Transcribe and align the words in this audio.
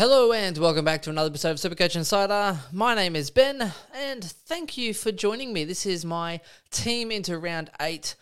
Hello 0.00 0.32
and 0.32 0.56
welcome 0.56 0.82
back 0.82 1.02
to 1.02 1.10
another 1.10 1.28
episode 1.28 1.50
of 1.50 1.56
Supercoach 1.58 1.94
Insider. 1.94 2.58
My 2.72 2.94
name 2.94 3.14
is 3.14 3.30
Ben, 3.30 3.74
and 3.94 4.24
thank 4.24 4.78
you 4.78 4.94
for 4.94 5.12
joining 5.12 5.52
me. 5.52 5.66
This 5.66 5.84
is 5.84 6.06
my 6.06 6.40
team 6.70 7.10
into 7.10 7.36
round 7.38 7.68
eight. 7.82 8.14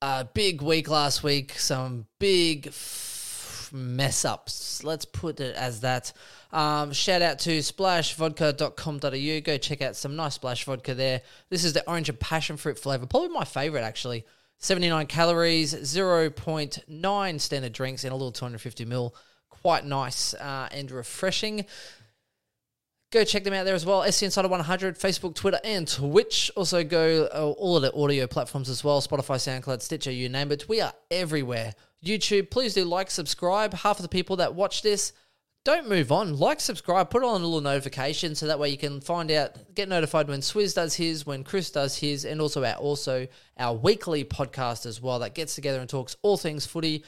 Uh, 0.00 0.22
big 0.34 0.62
week 0.62 0.88
last 0.88 1.24
week, 1.24 1.58
some 1.58 2.06
big 2.20 2.68
f- 2.68 3.70
mess 3.72 4.24
ups. 4.24 4.84
Let's 4.84 5.04
put 5.04 5.40
it 5.40 5.56
as 5.56 5.80
that. 5.80 6.12
Um, 6.52 6.92
shout 6.92 7.22
out 7.22 7.40
to 7.40 7.58
splashvodka.com.au. 7.58 9.40
Go 9.40 9.58
check 9.58 9.82
out 9.82 9.96
some 9.96 10.14
nice 10.14 10.34
splash 10.34 10.62
vodka 10.62 10.94
there. 10.94 11.22
This 11.50 11.64
is 11.64 11.72
the 11.72 11.84
orange 11.90 12.08
and 12.08 12.20
passion 12.20 12.56
fruit 12.56 12.78
flavor, 12.78 13.04
probably 13.06 13.30
my 13.30 13.44
favorite 13.44 13.82
actually. 13.82 14.24
79 14.58 15.08
calories, 15.08 15.74
0.9 15.74 17.40
standard 17.40 17.72
drinks, 17.72 18.04
and 18.04 18.12
a 18.12 18.14
little 18.14 18.30
250 18.30 18.86
ml 18.86 19.12
quite 19.66 19.84
nice 19.84 20.32
uh, 20.34 20.68
and 20.70 20.92
refreshing. 20.92 21.66
Go 23.10 23.24
check 23.24 23.42
them 23.42 23.52
out 23.52 23.64
there 23.64 23.74
as 23.74 23.84
well. 23.84 24.08
SC 24.08 24.22
Insider 24.22 24.46
100, 24.46 24.96
Facebook, 24.96 25.34
Twitter, 25.34 25.58
and 25.64 25.88
Twitch. 25.88 26.52
Also, 26.54 26.84
go 26.84 27.28
uh, 27.34 27.50
all 27.58 27.74
of 27.74 27.82
the 27.82 27.92
audio 27.92 28.28
platforms 28.28 28.68
as 28.68 28.84
well 28.84 29.00
Spotify, 29.00 29.34
SoundCloud, 29.38 29.82
Stitcher, 29.82 30.12
you 30.12 30.28
name 30.28 30.52
it. 30.52 30.68
We 30.68 30.80
are 30.80 30.92
everywhere. 31.10 31.74
YouTube, 32.04 32.48
please 32.48 32.74
do 32.74 32.84
like, 32.84 33.10
subscribe. 33.10 33.74
Half 33.74 33.98
of 33.98 34.04
the 34.04 34.08
people 34.08 34.36
that 34.36 34.54
watch 34.54 34.82
this 34.82 35.12
don't 35.64 35.88
move 35.88 36.12
on. 36.12 36.38
Like, 36.38 36.60
subscribe, 36.60 37.10
put 37.10 37.24
on 37.24 37.40
a 37.40 37.44
little 37.44 37.60
notification 37.60 38.36
so 38.36 38.46
that 38.46 38.60
way 38.60 38.68
you 38.68 38.78
can 38.78 39.00
find 39.00 39.32
out, 39.32 39.74
get 39.74 39.88
notified 39.88 40.28
when 40.28 40.42
Swizz 40.42 40.76
does 40.76 40.94
his, 40.94 41.26
when 41.26 41.42
Chris 41.42 41.72
does 41.72 41.98
his, 41.98 42.24
and 42.24 42.40
also 42.40 42.62
our 42.62 42.76
also 42.76 43.26
our 43.58 43.74
weekly 43.74 44.22
podcast 44.22 44.86
as 44.86 45.02
well 45.02 45.18
that 45.18 45.34
gets 45.34 45.56
together 45.56 45.80
and 45.80 45.90
talks 45.90 46.14
all 46.22 46.36
things 46.36 46.66
footy. 46.66 47.02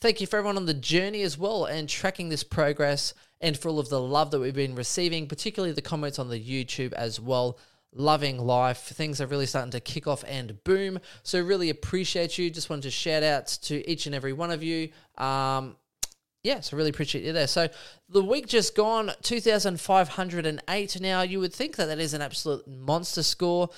Thank 0.00 0.22
you 0.22 0.26
for 0.26 0.38
everyone 0.38 0.56
on 0.56 0.64
the 0.64 0.72
journey 0.72 1.20
as 1.20 1.36
well 1.36 1.66
and 1.66 1.86
tracking 1.86 2.30
this 2.30 2.42
progress 2.42 3.12
and 3.42 3.54
for 3.54 3.68
all 3.68 3.78
of 3.78 3.90
the 3.90 4.00
love 4.00 4.30
that 4.30 4.40
we've 4.40 4.54
been 4.54 4.74
receiving, 4.74 5.26
particularly 5.26 5.74
the 5.74 5.82
comments 5.82 6.18
on 6.18 6.30
the 6.30 6.40
YouTube 6.40 6.94
as 6.94 7.20
well. 7.20 7.58
Loving 7.92 8.38
life. 8.38 8.78
Things 8.78 9.20
are 9.20 9.26
really 9.26 9.44
starting 9.44 9.72
to 9.72 9.80
kick 9.80 10.06
off 10.06 10.24
and 10.26 10.62
boom. 10.64 11.00
So, 11.22 11.42
really 11.42 11.68
appreciate 11.68 12.38
you. 12.38 12.48
Just 12.48 12.70
wanted 12.70 12.84
to 12.84 12.90
shout 12.90 13.22
out 13.22 13.48
to 13.62 13.90
each 13.90 14.06
and 14.06 14.14
every 14.14 14.32
one 14.32 14.50
of 14.50 14.62
you. 14.62 14.88
Um, 15.18 15.76
yeah, 16.42 16.60
so 16.60 16.76
really 16.76 16.90
appreciate 16.90 17.24
you 17.24 17.32
there. 17.34 17.46
So 17.46 17.68
the 18.08 18.24
week 18.24 18.46
just 18.46 18.74
gone, 18.74 19.10
2,508. 19.20 21.00
Now, 21.00 21.22
you 21.22 21.40
would 21.40 21.52
think 21.52 21.76
that 21.76 21.86
that 21.86 21.98
is 21.98 22.14
an 22.14 22.22
absolute 22.22 22.66
monster 22.66 23.22
score. 23.22 23.68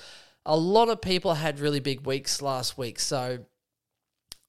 A 0.45 0.55
lot 0.55 0.87
of 0.87 1.01
people 1.01 1.33
had 1.33 1.59
really 1.59 1.81
big 1.81 2.05
weeks 2.05 2.41
last 2.41 2.77
week. 2.77 2.99
So 2.99 3.39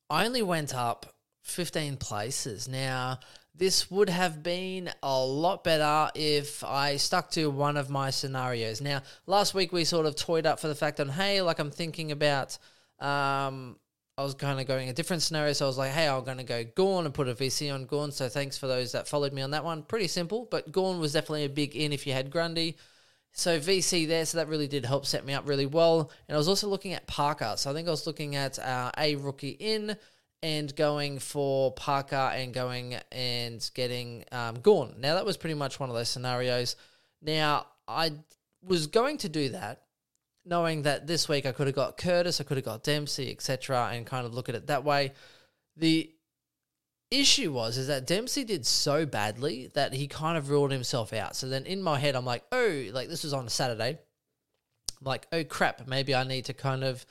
I 0.09 0.27
only 0.27 0.43
went 0.43 0.73
up 0.75 1.14
15 1.45 1.99
places. 1.99 2.67
Now, 2.67 3.21
this 3.55 3.91
would 3.91 4.09
have 4.09 4.43
been 4.43 4.91
a 5.03 5.25
lot 5.25 5.63
better 5.63 6.11
if 6.15 6.65
I 6.65 6.97
stuck 6.97 7.31
to 7.33 7.49
one 7.51 7.77
of 7.77 7.89
my 7.89 8.11
scenarios. 8.11 8.81
Now, 8.81 9.03
last 9.27 9.55
week 9.55 9.73
we 9.73 9.85
sort 9.85 10.07
of 10.07 10.17
toyed 10.17 10.47
up 10.47 10.59
for 10.59 10.69
the 10.69 10.75
fact 10.75 10.97
that, 10.97 11.09
hey, 11.11 11.41
like 11.43 11.61
I'm 11.61 11.71
thinking 11.71 12.11
about, 12.11 12.59
um, 12.99 13.77
I 14.17 14.23
was 14.23 14.35
kind 14.35 14.59
of 14.59 14.67
going 14.67 14.89
a 14.89 14.93
different 14.93 15.23
scenario. 15.23 15.53
So 15.53 15.67
I 15.67 15.69
was 15.69 15.79
like, 15.79 15.93
hey, 15.93 16.09
I'm 16.09 16.25
going 16.25 16.39
to 16.39 16.45
go 16.45 16.65
Gawn 16.65 17.05
and 17.05 17.15
put 17.15 17.29
a 17.29 17.35
VC 17.35 17.73
on 17.73 17.85
Gawn. 17.85 18.11
So 18.11 18.29
thanks 18.29 18.59
for 18.59 18.67
those 18.67 18.93
that 18.93 19.07
followed 19.07 19.33
me 19.33 19.43
on 19.43 19.53
that 19.53 19.65
one. 19.65 19.83
Pretty 19.83 20.09
simple, 20.09 20.49
but 20.51 20.73
Gawn 20.73 20.99
was 20.99 21.13
definitely 21.13 21.45
a 21.45 21.49
big 21.49 21.77
in 21.77 21.93
if 21.93 22.07
you 22.07 22.13
had 22.13 22.31
Grundy. 22.31 22.77
So 23.33 23.59
VC 23.59 24.07
there, 24.07 24.25
so 24.25 24.39
that 24.39 24.49
really 24.49 24.69
did 24.69 24.85
help 24.85 25.05
set 25.05 25.27
me 25.27 25.33
up 25.33 25.49
really 25.49 25.67
well. 25.67 26.11
And 26.29 26.37
I 26.37 26.39
was 26.39 26.49
also 26.49 26.69
looking 26.69 26.93
at 26.93 27.07
Parker. 27.07 27.55
So 27.57 27.71
I 27.71 27.75
think 27.75 27.87
I 27.89 27.91
was 27.91 28.07
looking 28.07 28.37
at 28.37 28.59
uh, 28.61 28.93
a 28.97 29.17
rookie 29.17 29.57
in 29.59 29.97
and 30.45 30.77
going 30.77 31.19
for 31.19 31.73
Parker 31.73 32.15
and 32.15 32.53
going 32.53 32.97
and 33.11 33.71
getting 33.73 34.27
um, 34.31 34.57
Gawn. 34.57 34.97
Now, 34.99 35.15
that 35.15 35.25
was 35.25 35.39
pretty 35.39 35.55
much 35.55 35.81
one 35.81 35.89
of 35.89 35.97
those 35.97 36.11
scenarios. 36.11 36.77
Now, 37.23 37.67
I 37.89 38.13
was 38.63 38.87
going 38.87 39.17
to 39.19 39.31
do 39.31 39.49
that 39.49 39.85
knowing 40.45 40.83
that 40.83 41.07
this 41.07 41.31
week 41.31 41.47
I 41.47 41.53
could 41.53 41.67
have 41.67 41.75
got 41.75 41.97
Curtis, 41.97 42.43
I 42.43 42.45
could 42.45 42.59
have 42.59 42.67
got 42.67 42.85
Dempsey, 42.85 43.31
etc., 43.31 43.89
and 43.95 44.05
kind 44.05 44.27
of 44.27 44.35
look 44.35 44.51
at 44.51 44.55
it 44.55 44.67
that 44.67 44.85
way. 44.85 45.13
The 45.79 46.11
issue 47.11 47.51
was 47.51 47.79
is 47.79 47.87
that 47.87 48.07
Dempsey 48.07 48.45
did 48.45 48.67
so 48.67 49.07
badly 49.07 49.71
that 49.73 49.95
he 49.95 50.07
kind 50.07 50.37
of 50.37 50.51
ruled 50.51 50.73
himself 50.73 51.15
out. 51.15 51.37
So 51.37 51.49
then 51.49 51.65
in 51.65 51.81
my 51.81 51.99
head, 51.99 52.15
I'm 52.15 52.27
like, 52.27 52.45
oh, 52.53 52.85
like 52.93 53.09
this 53.09 53.25
was 53.25 53.33
on 53.33 53.47
a 53.47 53.51
Saturday. 53.51 53.99
I'm 55.01 55.07
like, 55.07 55.27
oh 55.33 55.43
crap, 55.43 55.89
maybe 55.89 56.15
I 56.15 56.25
need 56.25 56.45
to 56.47 56.53
kind 56.53 56.85
of 56.85 57.07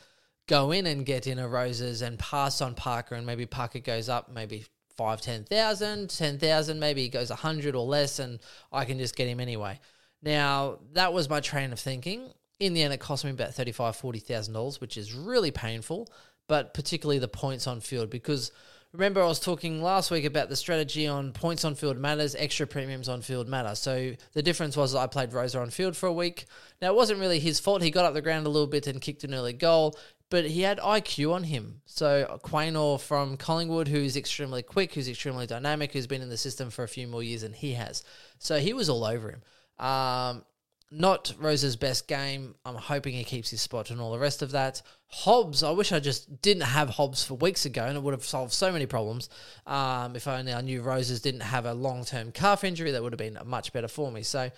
go 0.47 0.71
in 0.71 0.85
and 0.85 1.05
get 1.05 1.27
in 1.27 1.39
a 1.39 1.47
Rosas 1.47 2.01
and 2.01 2.19
pass 2.19 2.61
on 2.61 2.75
Parker, 2.75 3.15
and 3.15 3.25
maybe 3.25 3.45
Parker 3.45 3.79
goes 3.79 4.09
up 4.09 4.31
maybe 4.33 4.65
five, 4.97 5.21
10,000, 5.21 6.09
10,000, 6.09 6.79
maybe 6.79 7.01
he 7.01 7.09
goes 7.09 7.29
100 7.29 7.75
or 7.75 7.85
less, 7.85 8.19
and 8.19 8.39
I 8.71 8.85
can 8.85 8.99
just 8.99 9.15
get 9.15 9.27
him 9.27 9.39
anyway. 9.39 9.79
Now, 10.21 10.79
that 10.93 11.13
was 11.13 11.29
my 11.29 11.39
train 11.39 11.73
of 11.73 11.79
thinking. 11.79 12.31
In 12.59 12.73
the 12.73 12.83
end, 12.83 12.93
it 12.93 12.99
cost 12.99 13.25
me 13.25 13.31
about 13.31 13.51
$35,000, 13.51 14.23
$40,000, 14.23 14.79
which 14.79 14.97
is 14.97 15.13
really 15.13 15.51
painful, 15.51 16.07
but 16.47 16.73
particularly 16.73 17.19
the 17.19 17.27
points 17.27 17.67
on 17.67 17.79
field 17.79 18.09
because 18.09 18.51
remember 18.93 19.21
I 19.21 19.27
was 19.27 19.39
talking 19.39 19.81
last 19.81 20.11
week 20.11 20.23
about 20.23 20.49
the 20.49 20.55
strategy 20.55 21.07
on 21.07 21.31
points 21.31 21.65
on 21.65 21.75
field 21.75 21.97
matters, 21.97 22.35
extra 22.35 22.67
premiums 22.67 23.09
on 23.09 23.21
field 23.21 23.47
matter. 23.47 23.75
So 23.75 24.13
the 24.33 24.43
difference 24.43 24.77
was 24.77 24.93
I 24.93 25.07
played 25.07 25.33
Rosa 25.33 25.59
on 25.59 25.71
field 25.71 25.97
for 25.97 26.07
a 26.07 26.13
week. 26.13 26.45
Now 26.81 26.91
it 26.91 26.95
wasn't 26.95 27.19
really 27.19 27.39
his 27.39 27.59
fault. 27.59 27.81
He 27.81 27.91
got 27.91 28.05
up 28.05 28.13
the 28.13 28.21
ground 28.21 28.45
a 28.45 28.49
little 28.49 28.67
bit 28.67 28.87
and 28.87 29.01
kicked 29.01 29.23
an 29.23 29.33
early 29.33 29.53
goal 29.53 29.97
but 30.33 30.45
he 30.45 30.61
had 30.61 30.79
IQ 30.79 31.31
on 31.31 31.43
him. 31.43 31.81
So 31.85 32.39
Quaynor 32.43 32.99
from 32.99 33.37
Collingwood, 33.37 33.87
who's 33.87 34.17
extremely 34.17 34.63
quick, 34.63 34.91
who's 34.91 35.07
extremely 35.07 35.45
dynamic, 35.45 35.93
who's 35.93 36.07
been 36.07 36.23
in 36.23 36.29
the 36.29 36.37
system 36.37 36.71
for 36.71 36.81
a 36.81 36.87
few 36.87 37.07
more 37.07 37.21
years 37.21 37.43
than 37.43 37.53
he 37.53 37.73
has. 37.73 38.03
So 38.39 38.57
he 38.57 38.73
was 38.73 38.89
all 38.89 39.05
over 39.05 39.29
him. 39.29 39.43
Um, 39.77 40.43
not 40.89 41.35
Rosa's 41.37 41.75
best 41.75 42.07
game. 42.07 42.55
I'm 42.65 42.73
hoping 42.73 43.13
he 43.13 43.23
keeps 43.23 43.51
his 43.51 43.61
spot 43.61 43.91
and 43.91 44.01
all 44.01 44.11
the 44.11 44.17
rest 44.17 44.41
of 44.41 44.49
that. 44.53 44.81
Hobbs, 45.05 45.61
I 45.61 45.69
wish 45.69 45.91
I 45.91 45.99
just 45.99 46.41
didn't 46.41 46.63
have 46.63 46.89
Hobbs 46.89 47.23
for 47.23 47.35
weeks 47.35 47.67
ago 47.67 47.85
and 47.85 47.95
it 47.95 48.01
would 48.01 48.15
have 48.15 48.25
solved 48.25 48.53
so 48.53 48.71
many 48.71 48.87
problems. 48.87 49.29
Um, 49.67 50.15
if 50.15 50.27
only 50.27 50.51
I 50.51 50.61
knew 50.61 50.81
Rosas 50.81 51.21
didn't 51.21 51.41
have 51.41 51.67
a 51.67 51.75
long 51.75 52.05
term 52.05 52.31
calf 52.31 52.63
injury, 52.63 52.89
that 52.89 53.03
would 53.03 53.13
have 53.13 53.19
been 53.19 53.37
much 53.45 53.71
better 53.71 53.87
for 53.87 54.11
me. 54.11 54.23
So 54.23 54.49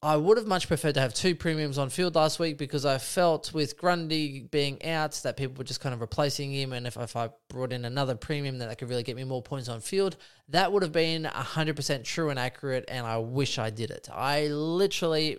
I 0.00 0.16
would 0.16 0.36
have 0.36 0.46
much 0.46 0.68
preferred 0.68 0.94
to 0.94 1.00
have 1.00 1.12
two 1.12 1.34
premiums 1.34 1.76
on 1.76 1.90
field 1.90 2.14
last 2.14 2.38
week 2.38 2.56
because 2.56 2.86
I 2.86 2.98
felt 2.98 3.52
with 3.52 3.76
Grundy 3.76 4.42
being 4.48 4.84
out 4.84 5.12
that 5.24 5.36
people 5.36 5.56
were 5.58 5.64
just 5.64 5.80
kind 5.80 5.92
of 5.92 6.00
replacing 6.00 6.52
him. 6.52 6.72
And 6.72 6.86
if, 6.86 6.96
if 6.96 7.16
I 7.16 7.30
brought 7.48 7.72
in 7.72 7.84
another 7.84 8.14
premium, 8.14 8.58
that 8.58 8.78
could 8.78 8.88
really 8.88 9.02
get 9.02 9.16
me 9.16 9.24
more 9.24 9.42
points 9.42 9.68
on 9.68 9.80
field. 9.80 10.16
That 10.50 10.72
would 10.72 10.84
have 10.84 10.92
been 10.92 11.24
100% 11.24 12.04
true 12.04 12.30
and 12.30 12.38
accurate. 12.38 12.84
And 12.86 13.04
I 13.04 13.18
wish 13.18 13.58
I 13.58 13.70
did 13.70 13.90
it. 13.90 14.08
I 14.12 14.46
literally 14.46 15.38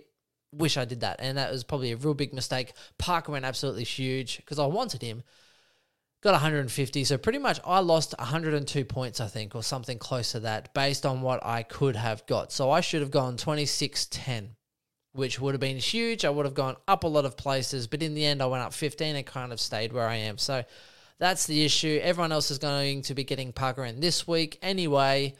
wish 0.52 0.76
I 0.76 0.84
did 0.84 1.02
that. 1.02 1.18
And 1.20 1.38
that 1.38 1.52
was 1.52 1.64
probably 1.64 1.94
a 1.94 1.98
real 1.98 2.14
big 2.14 2.34
mistake. 2.34 2.74
Parker 2.98 3.32
went 3.32 3.46
absolutely 3.46 3.86
huge 3.86 4.38
because 4.38 4.60
I 4.60 4.66
wanted 4.66 5.02
him 5.02 5.24
got 6.22 6.32
150. 6.32 7.04
So 7.04 7.18
pretty 7.18 7.40
much 7.40 7.60
I 7.66 7.80
lost 7.80 8.14
102 8.18 8.86
points, 8.86 9.22
I 9.22 9.28
think, 9.28 9.56
or 9.56 9.64
something 9.64 9.98
close 9.98 10.34
to 10.34 10.42
that 10.42 10.74
based 10.74 11.06
on 11.06 11.22
what 11.22 11.46
I 11.46 11.64
could 11.64 11.96
have 11.96 12.26
got. 12.26 12.52
So 12.52 12.72
I 12.72 12.82
should 12.82 13.02
have 13.02 13.12
gone 13.12 13.38
26 13.38 14.08
10, 14.08 14.56
which 15.14 15.40
would 15.40 15.54
have 15.54 15.62
been 15.62 15.78
huge. 15.78 16.26
I 16.26 16.30
would 16.30 16.46
have 16.46 16.56
gone 16.56 16.76
up 16.88 17.04
a 17.04 17.08
lot 17.08 17.26
of 17.26 17.38
places, 17.38 17.88
but 17.88 18.04
in 18.04 18.14
the 18.14 18.26
end, 18.26 18.42
I 18.42 18.48
went 18.48 18.64
up 18.64 18.74
15 18.74 19.16
and 19.16 19.26
kind 19.26 19.54
of 19.54 19.60
stayed 19.60 19.94
where 19.94 20.08
I 20.08 20.16
am. 20.16 20.38
So 20.38 20.64
that's 21.20 21.48
the 21.48 21.64
issue. 21.64 22.00
Everyone 22.02 22.32
else 22.32 22.52
is 22.52 22.60
going 22.60 23.04
to 23.04 23.14
be 23.14 23.24
getting 23.24 23.54
Parker 23.54 23.86
in 23.86 24.00
this 24.00 24.28
week 24.28 24.58
anyway. 24.62 25.36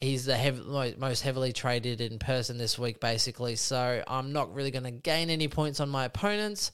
He's 0.00 0.24
the 0.24 0.36
hev- 0.36 0.66
most 0.98 1.20
heavily 1.20 1.52
traded 1.52 2.00
in 2.00 2.18
person 2.18 2.56
this 2.56 2.78
week, 2.78 3.00
basically. 3.00 3.56
So 3.56 4.02
I'm 4.06 4.32
not 4.32 4.54
really 4.54 4.70
going 4.70 4.84
to 4.84 4.90
gain 4.90 5.28
any 5.28 5.46
points 5.46 5.78
on 5.78 5.90
my 5.90 6.06
opponents 6.06 6.72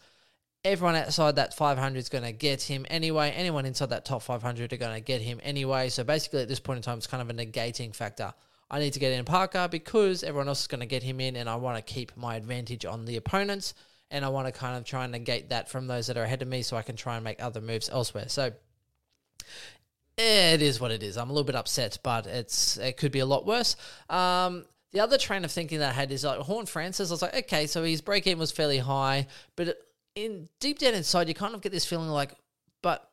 everyone 0.66 0.96
outside 0.96 1.36
that 1.36 1.54
500 1.54 1.98
is 1.98 2.08
going 2.08 2.24
to 2.24 2.32
get 2.32 2.62
him 2.62 2.86
anyway. 2.90 3.30
Anyone 3.30 3.66
inside 3.66 3.90
that 3.90 4.04
top 4.04 4.22
500 4.22 4.72
are 4.72 4.76
going 4.76 4.94
to 4.94 5.00
get 5.00 5.20
him 5.20 5.40
anyway. 5.42 5.88
So 5.88 6.04
basically, 6.04 6.42
at 6.42 6.48
this 6.48 6.60
point 6.60 6.78
in 6.78 6.82
time, 6.82 6.98
it's 6.98 7.06
kind 7.06 7.22
of 7.22 7.30
a 7.30 7.34
negating 7.34 7.94
factor. 7.94 8.34
I 8.70 8.80
need 8.80 8.92
to 8.94 8.98
get 8.98 9.12
in 9.12 9.24
Parker 9.24 9.68
because 9.70 10.24
everyone 10.24 10.48
else 10.48 10.62
is 10.62 10.66
going 10.66 10.80
to 10.80 10.86
get 10.86 11.02
him 11.02 11.20
in, 11.20 11.36
and 11.36 11.48
I 11.48 11.56
want 11.56 11.76
to 11.76 11.82
keep 11.94 12.16
my 12.16 12.36
advantage 12.36 12.84
on 12.84 13.04
the 13.04 13.16
opponents. 13.16 13.74
And 14.10 14.24
I 14.24 14.28
want 14.28 14.46
to 14.46 14.52
kind 14.52 14.76
of 14.76 14.84
try 14.84 15.02
and 15.02 15.12
negate 15.12 15.50
that 15.50 15.68
from 15.68 15.88
those 15.88 16.06
that 16.06 16.16
are 16.16 16.22
ahead 16.22 16.42
of 16.42 16.48
me 16.48 16.62
so 16.62 16.76
I 16.76 16.82
can 16.82 16.94
try 16.94 17.16
and 17.16 17.24
make 17.24 17.42
other 17.42 17.60
moves 17.60 17.88
elsewhere. 17.88 18.28
So 18.28 18.52
it 20.16 20.62
is 20.62 20.80
what 20.80 20.90
it 20.92 21.02
is. 21.02 21.16
I'm 21.16 21.28
a 21.28 21.32
little 21.32 21.44
bit 21.44 21.56
upset, 21.56 21.98
but 22.02 22.26
it's 22.26 22.76
it 22.76 22.96
could 22.96 23.12
be 23.12 23.18
a 23.18 23.26
lot 23.26 23.46
worse. 23.46 23.76
Um, 24.08 24.64
the 24.92 25.00
other 25.00 25.18
train 25.18 25.44
of 25.44 25.50
thinking 25.50 25.80
that 25.80 25.90
I 25.90 25.92
had 25.92 26.12
is 26.12 26.24
like 26.24 26.38
Horne-Francis. 26.38 27.10
I 27.10 27.12
was 27.12 27.22
like, 27.22 27.36
okay, 27.36 27.66
so 27.66 27.82
his 27.82 28.00
break 28.00 28.26
even 28.26 28.38
was 28.38 28.52
fairly 28.52 28.78
high, 28.78 29.26
but 29.56 29.76
in 30.16 30.48
deep 30.60 30.78
down 30.78 30.94
inside, 30.94 31.28
you 31.28 31.34
kind 31.34 31.54
of 31.54 31.60
get 31.60 31.70
this 31.70 31.84
feeling 31.84 32.08
like, 32.08 32.32
but 32.82 33.08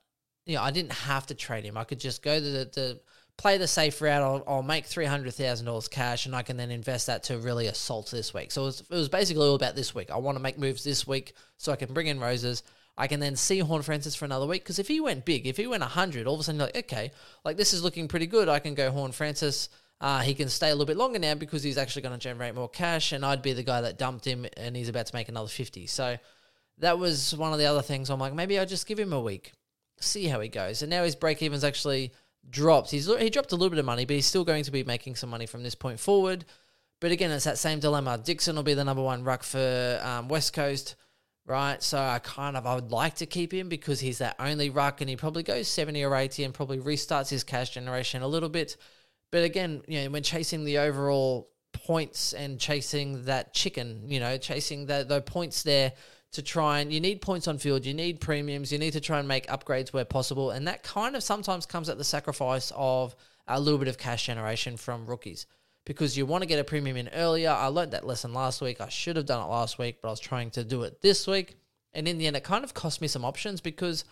you 0.45 0.55
know, 0.55 0.63
I 0.63 0.71
didn't 0.71 0.93
have 0.93 1.27
to 1.27 1.35
trade 1.35 1.65
him. 1.65 1.77
I 1.77 1.83
could 1.83 1.99
just 1.99 2.23
go 2.23 2.39
to 2.39 2.41
the, 2.41 2.65
the 2.73 2.99
play 3.37 3.57
the 3.57 3.67
safe 3.67 4.01
route. 4.01 4.21
I'll, 4.21 4.43
I'll 4.47 4.63
make 4.63 4.85
three 4.85 5.05
hundred 5.05 5.33
thousand 5.33 5.65
dollars 5.65 5.87
cash, 5.87 6.25
and 6.25 6.35
I 6.35 6.41
can 6.41 6.57
then 6.57 6.71
invest 6.71 7.07
that 7.07 7.23
to 7.23 7.37
really 7.37 7.67
assault 7.67 8.09
this 8.09 8.33
week. 8.33 8.51
So 8.51 8.63
it 8.63 8.65
was, 8.65 8.81
it 8.81 8.89
was 8.89 9.09
basically 9.09 9.45
all 9.47 9.55
about 9.55 9.75
this 9.75 9.93
week. 9.93 10.09
I 10.09 10.17
want 10.17 10.37
to 10.37 10.41
make 10.41 10.57
moves 10.57 10.83
this 10.83 11.05
week 11.05 11.33
so 11.57 11.71
I 11.71 11.75
can 11.75 11.93
bring 11.93 12.07
in 12.07 12.19
roses. 12.19 12.63
I 12.95 13.07
can 13.07 13.19
then 13.19 13.35
see 13.35 13.57
Horne-Francis 13.57 14.15
for 14.15 14.25
another 14.25 14.45
week 14.45 14.63
because 14.63 14.77
if 14.77 14.87
he 14.87 14.99
went 14.99 15.25
big, 15.25 15.47
if 15.47 15.57
he 15.57 15.65
went 15.67 15.83
hundred, 15.83 16.27
all 16.27 16.35
of 16.35 16.39
a 16.39 16.43
sudden 16.43 16.59
you're 16.59 16.67
like, 16.67 16.77
okay, 16.77 17.11
like 17.43 17.57
this 17.57 17.73
is 17.73 17.83
looking 17.83 18.07
pretty 18.07 18.27
good. 18.27 18.47
I 18.47 18.59
can 18.59 18.75
go 18.75 18.91
Horne-Francis. 18.91 19.69
Uh, 19.99 20.19
he 20.19 20.33
can 20.33 20.49
stay 20.49 20.69
a 20.69 20.73
little 20.73 20.85
bit 20.85 20.97
longer 20.97 21.17
now 21.17 21.33
because 21.33 21.63
he's 21.63 21.77
actually 21.77 22.01
going 22.01 22.13
to 22.13 22.19
generate 22.19 22.53
more 22.53 22.69
cash, 22.69 23.11
and 23.11 23.25
I'd 23.25 23.41
be 23.41 23.53
the 23.53 23.63
guy 23.63 23.81
that 23.81 23.97
dumped 23.97 24.25
him, 24.25 24.45
and 24.57 24.75
he's 24.75 24.89
about 24.89 25.07
to 25.07 25.15
make 25.15 25.29
another 25.29 25.47
50. 25.47 25.87
So 25.87 26.17
that 26.79 26.97
was 26.99 27.35
one 27.35 27.53
of 27.53 27.59
the 27.59 27.65
other 27.65 27.81
things. 27.81 28.09
I'm 28.09 28.19
like, 28.19 28.33
maybe 28.33 28.57
I'll 28.57 28.65
just 28.65 28.87
give 28.87 28.99
him 28.99 29.13
a 29.13 29.21
week, 29.21 29.53
see 29.99 30.25
how 30.27 30.39
he 30.39 30.49
goes. 30.49 30.81
And 30.81 30.89
now 30.89 31.03
his 31.03 31.15
break 31.15 31.41
even's 31.41 31.63
actually 31.63 32.11
dropped. 32.49 32.91
He's 32.91 33.05
he 33.05 33.29
dropped 33.29 33.51
a 33.51 33.55
little 33.55 33.69
bit 33.69 33.79
of 33.79 33.85
money, 33.85 34.05
but 34.05 34.15
he's 34.15 34.25
still 34.25 34.43
going 34.43 34.63
to 34.63 34.71
be 34.71 34.83
making 34.83 35.15
some 35.15 35.29
money 35.29 35.45
from 35.45 35.63
this 35.63 35.75
point 35.75 35.99
forward. 35.99 36.45
But 36.99 37.11
again, 37.11 37.31
it's 37.31 37.45
that 37.45 37.57
same 37.57 37.79
dilemma. 37.79 38.17
Dixon 38.17 38.55
will 38.55 38.63
be 38.63 38.73
the 38.73 38.83
number 38.83 39.03
one 39.03 39.23
ruck 39.23 39.43
for 39.43 39.99
um, 40.03 40.29
West 40.29 40.53
Coast, 40.53 40.95
right? 41.45 41.81
So 41.83 41.97
I 41.99 42.19
kind 42.19 42.55
of 42.55 42.65
I 42.65 42.75
would 42.75 42.91
like 42.91 43.15
to 43.15 43.25
keep 43.25 43.53
him 43.53 43.69
because 43.69 43.99
he's 43.99 44.19
that 44.19 44.35
only 44.39 44.69
ruck, 44.69 45.01
and 45.01 45.09
he 45.09 45.15
probably 45.15 45.43
goes 45.43 45.67
seventy 45.67 46.03
or 46.03 46.15
eighty, 46.15 46.43
and 46.43 46.53
probably 46.53 46.79
restarts 46.79 47.29
his 47.29 47.43
cash 47.43 47.71
generation 47.71 48.21
a 48.21 48.27
little 48.27 48.49
bit. 48.49 48.77
But 49.31 49.43
again, 49.43 49.81
you 49.87 50.03
know, 50.03 50.11
when 50.11 50.23
chasing 50.23 50.63
the 50.63 50.77
overall 50.77 51.49
points 51.73 52.33
and 52.33 52.59
chasing 52.59 53.25
that 53.25 53.53
chicken, 53.53 54.03
you 54.07 54.19
know, 54.19 54.37
chasing 54.37 54.85
the, 54.85 55.03
the 55.07 55.21
points 55.21 55.63
there 55.63 55.93
to 56.33 56.41
try 56.41 56.79
and 56.79 56.91
you 56.91 56.99
need 56.99 57.21
points 57.21 57.47
on 57.47 57.57
field, 57.57 57.85
you 57.85 57.93
need 57.93 58.19
premiums, 58.19 58.71
you 58.71 58.77
need 58.77 58.93
to 58.93 58.99
try 58.99 59.19
and 59.19 59.27
make 59.27 59.47
upgrades 59.47 59.93
where 59.93 60.05
possible. 60.05 60.51
And 60.51 60.67
that 60.67 60.83
kind 60.83 61.15
of 61.15 61.23
sometimes 61.23 61.65
comes 61.65 61.89
at 61.89 61.97
the 61.97 62.03
sacrifice 62.03 62.71
of 62.75 63.15
a 63.47 63.59
little 63.59 63.79
bit 63.79 63.87
of 63.87 63.97
cash 63.97 64.25
generation 64.25 64.77
from 64.77 65.05
rookies 65.05 65.45
because 65.85 66.17
you 66.17 66.25
want 66.25 66.41
to 66.41 66.47
get 66.47 66.59
a 66.59 66.63
premium 66.63 66.97
in 66.97 67.09
earlier. 67.09 67.49
I 67.49 67.67
learned 67.67 67.91
that 67.91 68.05
lesson 68.05 68.33
last 68.33 68.61
week. 68.61 68.81
I 68.81 68.89
should 68.89 69.15
have 69.15 69.25
done 69.25 69.43
it 69.43 69.49
last 69.49 69.77
week, 69.77 69.99
but 70.01 70.07
I 70.07 70.11
was 70.11 70.19
trying 70.19 70.51
to 70.51 70.63
do 70.63 70.83
it 70.83 71.01
this 71.01 71.27
week. 71.27 71.57
And 71.93 72.07
in 72.07 72.17
the 72.17 72.27
end, 72.27 72.35
it 72.35 72.43
kind 72.43 72.63
of 72.63 72.73
cost 72.73 73.01
me 73.01 73.07
some 73.07 73.25
options 73.25 73.61
because 73.61 74.03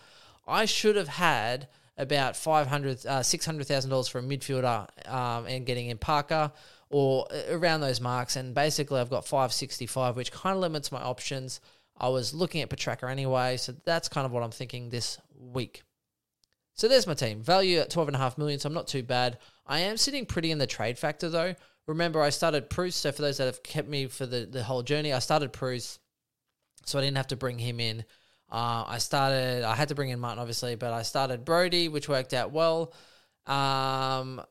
I 0.46 0.64
should 0.64 0.96
have 0.96 1.08
had 1.08 1.68
about 1.98 2.46
uh, 2.46 3.22
six 3.22 3.44
hundred 3.44 3.66
thousand 3.66 3.90
dollars 3.90 4.08
for 4.08 4.18
a 4.18 4.22
midfielder, 4.22 4.86
um, 5.10 5.46
and 5.46 5.66
getting 5.66 5.88
in 5.88 5.98
Parker 5.98 6.52
or 6.90 7.26
uh, 7.30 7.56
around 7.56 7.80
those 7.80 8.00
marks. 8.00 8.36
And 8.36 8.54
basically, 8.54 9.00
I've 9.00 9.10
got 9.10 9.26
five 9.26 9.52
sixty 9.52 9.86
five, 9.86 10.16
which 10.16 10.32
kind 10.32 10.54
of 10.54 10.60
limits 10.60 10.92
my 10.92 11.02
options. 11.02 11.60
I 11.96 12.08
was 12.08 12.34
looking 12.34 12.62
at 12.62 12.70
Petracca 12.70 13.10
anyway, 13.10 13.56
so 13.56 13.74
that's 13.84 14.08
kind 14.08 14.26
of 14.26 14.32
what 14.32 14.42
I'm 14.42 14.50
thinking 14.50 14.90
this 14.90 15.18
week. 15.38 15.82
So 16.74 16.88
there's 16.88 17.06
my 17.06 17.14
team. 17.14 17.42
Value 17.42 17.78
at 17.78 17.90
twelve 17.90 18.08
and 18.08 18.16
a 18.16 18.18
half 18.18 18.38
million, 18.38 18.58
so 18.58 18.66
I'm 18.66 18.74
not 18.74 18.88
too 18.88 19.02
bad. 19.02 19.38
I 19.66 19.80
am 19.80 19.96
sitting 19.96 20.26
pretty 20.26 20.50
in 20.50 20.58
the 20.58 20.66
trade 20.66 20.98
factor 20.98 21.28
though. 21.28 21.54
Remember, 21.86 22.22
I 22.22 22.30
started 22.30 22.70
Preuss. 22.70 22.96
So 22.96 23.12
for 23.12 23.22
those 23.22 23.38
that 23.38 23.46
have 23.46 23.62
kept 23.62 23.88
me 23.88 24.06
for 24.06 24.24
the, 24.24 24.46
the 24.46 24.62
whole 24.62 24.82
journey, 24.82 25.12
I 25.12 25.18
started 25.18 25.52
Preuss, 25.52 25.98
so 26.86 26.98
I 26.98 27.02
didn't 27.02 27.16
have 27.16 27.28
to 27.28 27.36
bring 27.36 27.58
him 27.58 27.78
in. 27.80 28.04
Uh, 28.50 28.84
I 28.86 28.98
started, 28.98 29.64
I 29.64 29.74
had 29.74 29.88
to 29.88 29.94
bring 29.94 30.10
in 30.10 30.20
Martin, 30.20 30.38
obviously, 30.38 30.74
but 30.74 30.92
I 30.92 31.02
started 31.02 31.44
Brody, 31.44 31.88
which 31.88 32.08
worked 32.08 32.34
out 32.34 32.52
well. 32.52 32.92
Um, 33.46 34.42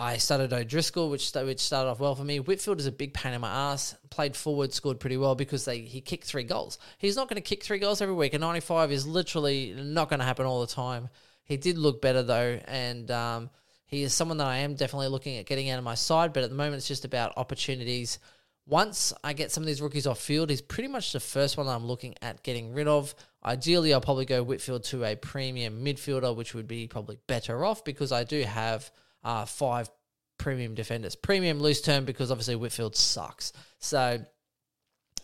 I 0.00 0.16
started 0.16 0.50
O'Driscoll, 0.52 1.10
which 1.10 1.30
which 1.34 1.60
started 1.60 1.90
off 1.90 2.00
well 2.00 2.14
for 2.14 2.24
me. 2.24 2.40
Whitfield 2.40 2.80
is 2.80 2.86
a 2.86 2.92
big 2.92 3.12
pain 3.12 3.34
in 3.34 3.42
my 3.42 3.50
ass. 3.50 3.94
Played 4.08 4.34
forward, 4.34 4.72
scored 4.72 4.98
pretty 4.98 5.18
well 5.18 5.34
because 5.34 5.66
they 5.66 5.80
he 5.80 6.00
kicked 6.00 6.24
three 6.24 6.42
goals. 6.42 6.78
He's 6.96 7.16
not 7.16 7.28
going 7.28 7.36
to 7.36 7.46
kick 7.46 7.62
three 7.62 7.78
goals 7.78 8.00
every 8.00 8.14
week. 8.14 8.32
A 8.32 8.38
95 8.38 8.92
is 8.92 9.06
literally 9.06 9.74
not 9.76 10.08
going 10.08 10.20
to 10.20 10.24
happen 10.24 10.46
all 10.46 10.62
the 10.62 10.66
time. 10.66 11.10
He 11.44 11.58
did 11.58 11.76
look 11.76 12.00
better 12.00 12.22
though, 12.22 12.58
and 12.66 13.10
um, 13.10 13.50
he 13.86 14.02
is 14.02 14.14
someone 14.14 14.38
that 14.38 14.46
I 14.46 14.58
am 14.58 14.74
definitely 14.74 15.08
looking 15.08 15.36
at 15.36 15.44
getting 15.44 15.68
out 15.68 15.76
of 15.78 15.84
my 15.84 15.96
side. 15.96 16.32
But 16.32 16.44
at 16.44 16.48
the 16.48 16.56
moment, 16.56 16.76
it's 16.76 16.88
just 16.88 17.04
about 17.04 17.34
opportunities 17.36 18.18
once 18.66 19.12
I 19.24 19.32
get 19.32 19.50
some 19.50 19.64
of 19.64 19.66
these 19.66 19.82
rookies 19.82 20.06
off 20.06 20.20
field, 20.20 20.48
he's 20.48 20.62
pretty 20.62 20.88
much 20.88 21.12
the 21.12 21.18
first 21.18 21.56
one 21.56 21.66
I'm 21.66 21.86
looking 21.86 22.14
at 22.22 22.44
getting 22.44 22.72
rid 22.72 22.86
of. 22.86 23.14
Ideally, 23.44 23.92
I'll 23.92 24.00
probably 24.00 24.26
go 24.26 24.44
Whitfield 24.44 24.84
to 24.84 25.04
a 25.04 25.16
premium 25.16 25.84
midfielder, 25.84 26.36
which 26.36 26.54
would 26.54 26.68
be 26.68 26.86
probably 26.86 27.18
better 27.26 27.64
off 27.64 27.84
because 27.84 28.12
I 28.12 28.22
do 28.22 28.42
have 28.44 28.90
uh, 29.24 29.44
five 29.44 29.90
premium 30.38 30.74
defenders. 30.74 31.14
Premium 31.14 31.60
loose 31.60 31.80
term 31.80 32.04
because 32.04 32.30
obviously 32.30 32.56
Whitfield 32.56 32.96
sucks. 32.96 33.52
So 33.78 34.24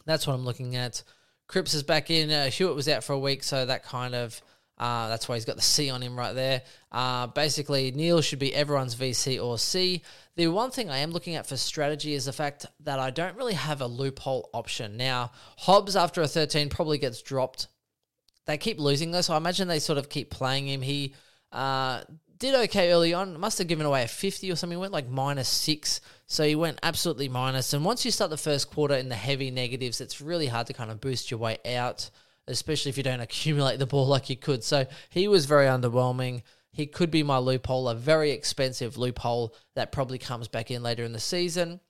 that's 0.04 0.26
what 0.26 0.34
I'm 0.34 0.44
looking 0.44 0.76
at. 0.76 1.02
Cripps 1.48 1.74
is 1.74 1.82
back 1.82 2.10
in. 2.10 2.30
Uh, 2.30 2.50
Hewitt 2.50 2.74
was 2.74 2.88
out 2.88 3.04
for 3.04 3.12
a 3.12 3.18
week, 3.18 3.42
so 3.42 3.66
that 3.66 3.84
kind 3.84 4.14
of 4.14 4.40
uh, 4.78 5.08
that's 5.08 5.26
why 5.26 5.36
he's 5.36 5.46
got 5.46 5.56
the 5.56 5.62
C 5.62 5.88
on 5.88 6.02
him 6.02 6.18
right 6.18 6.34
there. 6.34 6.62
Uh, 6.92 7.28
basically, 7.28 7.92
Neale 7.92 8.20
should 8.20 8.38
be 8.38 8.54
everyone's 8.54 8.94
VC 8.94 9.42
or 9.42 9.58
C. 9.58 10.02
The 10.36 10.48
one 10.48 10.70
thing 10.70 10.90
I 10.90 10.98
am 10.98 11.12
looking 11.12 11.34
at 11.34 11.46
for 11.46 11.56
strategy 11.56 12.12
is 12.12 12.26
the 12.26 12.32
fact 12.32 12.66
that 12.80 12.98
I 12.98 13.10
don't 13.10 13.36
really 13.36 13.54
have 13.54 13.80
a 13.80 13.86
loophole 13.86 14.50
option. 14.52 14.98
Now, 14.98 15.30
Hobbs, 15.56 15.96
after 15.96 16.20
a 16.20 16.28
13, 16.28 16.68
probably 16.68 16.98
gets 16.98 17.22
dropped. 17.22 17.68
They 18.44 18.58
keep 18.58 18.78
losing 18.78 19.10
though, 19.10 19.22
so 19.22 19.34
I 19.34 19.38
imagine 19.38 19.66
they 19.66 19.78
sort 19.78 19.98
of 19.98 20.10
keep 20.10 20.30
playing 20.30 20.68
him. 20.68 20.82
He 20.82 21.14
uh, 21.52 22.02
did 22.38 22.54
okay 22.54 22.92
early 22.92 23.14
on. 23.14 23.38
Must 23.38 23.58
have 23.58 23.66
given 23.66 23.86
away 23.86 24.02
a 24.02 24.08
50 24.08 24.50
or 24.50 24.56
something. 24.56 24.78
Went 24.78 24.92
like 24.92 25.08
minus 25.08 25.48
six. 25.48 26.00
So 26.26 26.44
he 26.44 26.54
went 26.54 26.78
absolutely 26.82 27.28
minus. 27.28 27.72
And 27.72 27.84
once 27.84 28.04
you 28.04 28.10
start 28.10 28.30
the 28.30 28.36
first 28.36 28.70
quarter 28.70 28.94
in 28.94 29.08
the 29.08 29.14
heavy 29.14 29.50
negatives, 29.50 30.00
it's 30.00 30.20
really 30.20 30.46
hard 30.46 30.66
to 30.66 30.72
kind 30.72 30.90
of 30.90 31.00
boost 31.00 31.30
your 31.30 31.38
way 31.38 31.58
out 31.64 32.10
especially 32.48 32.90
if 32.90 32.96
you 32.96 33.02
don't 33.02 33.20
accumulate 33.20 33.78
the 33.78 33.86
ball 33.86 34.06
like 34.06 34.30
you 34.30 34.36
could. 34.36 34.64
So 34.64 34.86
he 35.08 35.28
was 35.28 35.46
very 35.46 35.66
underwhelming. 35.66 36.42
He 36.72 36.86
could 36.86 37.10
be 37.10 37.22
my 37.22 37.38
loophole, 37.38 37.88
a 37.88 37.94
very 37.94 38.32
expensive 38.32 38.98
loophole 38.98 39.54
that 39.74 39.92
probably 39.92 40.18
comes 40.18 40.48
back 40.48 40.70
in 40.70 40.82
later 40.82 41.04
in 41.04 41.12
the 41.12 41.20
season. 41.20 41.80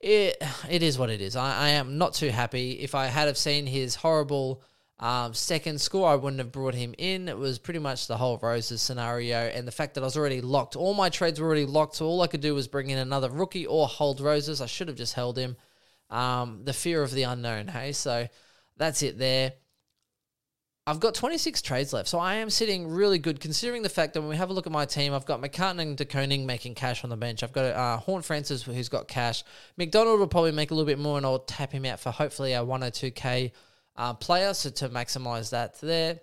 It 0.00 0.42
it 0.68 0.82
is 0.82 0.98
what 0.98 1.10
it 1.10 1.20
is. 1.20 1.36
I, 1.36 1.56
I 1.56 1.68
am 1.70 1.98
not 1.98 2.14
too 2.14 2.30
happy. 2.30 2.72
If 2.72 2.94
I 2.94 3.06
had 3.06 3.26
have 3.26 3.38
seen 3.38 3.66
his 3.66 3.94
horrible 3.94 4.62
um, 5.00 5.34
second 5.34 5.80
score, 5.80 6.08
I 6.08 6.14
wouldn't 6.14 6.38
have 6.38 6.52
brought 6.52 6.74
him 6.74 6.94
in. 6.98 7.28
It 7.28 7.36
was 7.36 7.58
pretty 7.58 7.80
much 7.80 8.06
the 8.06 8.16
whole 8.16 8.38
Rosas 8.38 8.80
scenario, 8.80 9.38
and 9.38 9.66
the 9.66 9.72
fact 9.72 9.94
that 9.94 10.02
I 10.02 10.04
was 10.04 10.16
already 10.16 10.40
locked. 10.40 10.76
All 10.76 10.94
my 10.94 11.08
trades 11.08 11.40
were 11.40 11.46
already 11.46 11.66
locked, 11.66 11.96
so 11.96 12.06
all 12.06 12.22
I 12.22 12.28
could 12.28 12.40
do 12.40 12.54
was 12.54 12.68
bring 12.68 12.90
in 12.90 12.98
another 12.98 13.30
rookie 13.30 13.66
or 13.66 13.88
hold 13.88 14.20
Rosas. 14.20 14.60
I 14.60 14.66
should 14.66 14.88
have 14.88 14.96
just 14.96 15.14
held 15.14 15.36
him. 15.36 15.56
Um, 16.10 16.60
the 16.64 16.72
fear 16.72 17.02
of 17.02 17.10
the 17.10 17.24
unknown, 17.24 17.68
hey. 17.68 17.92
So 17.92 18.28
that's 18.76 19.02
it 19.02 19.18
there. 19.18 19.54
I've 20.86 21.00
got 21.00 21.14
26 21.14 21.62
trades 21.62 21.94
left, 21.94 22.08
so 22.08 22.18
I 22.18 22.34
am 22.34 22.50
sitting 22.50 22.86
really 22.86 23.18
good 23.18 23.40
considering 23.40 23.82
the 23.82 23.88
fact 23.88 24.12
that 24.12 24.20
when 24.20 24.28
we 24.28 24.36
have 24.36 24.50
a 24.50 24.52
look 24.52 24.66
at 24.66 24.72
my 24.72 24.84
team, 24.84 25.14
I've 25.14 25.24
got 25.24 25.40
McCartan 25.40 25.80
and 25.80 25.96
De 25.96 26.04
Koning 26.04 26.44
making 26.44 26.74
cash 26.74 27.02
on 27.04 27.10
the 27.10 27.16
bench. 27.16 27.42
I've 27.42 27.54
got 27.54 27.64
uh, 27.64 27.96
Horne-Francis 27.96 28.64
who's 28.64 28.90
got 28.90 29.08
cash. 29.08 29.44
McDonald 29.78 30.20
will 30.20 30.26
probably 30.26 30.52
make 30.52 30.70
a 30.70 30.74
little 30.74 30.86
bit 30.86 30.98
more, 30.98 31.16
and 31.16 31.24
I'll 31.24 31.38
tap 31.38 31.72
him 31.72 31.86
out 31.86 32.00
for 32.00 32.10
hopefully 32.10 32.52
a 32.52 32.58
102k 32.58 33.52
uh, 33.96 34.14
player, 34.14 34.54
so 34.54 34.70
to 34.70 34.88
maximize 34.88 35.50
that 35.50 35.80
there. 35.80 36.20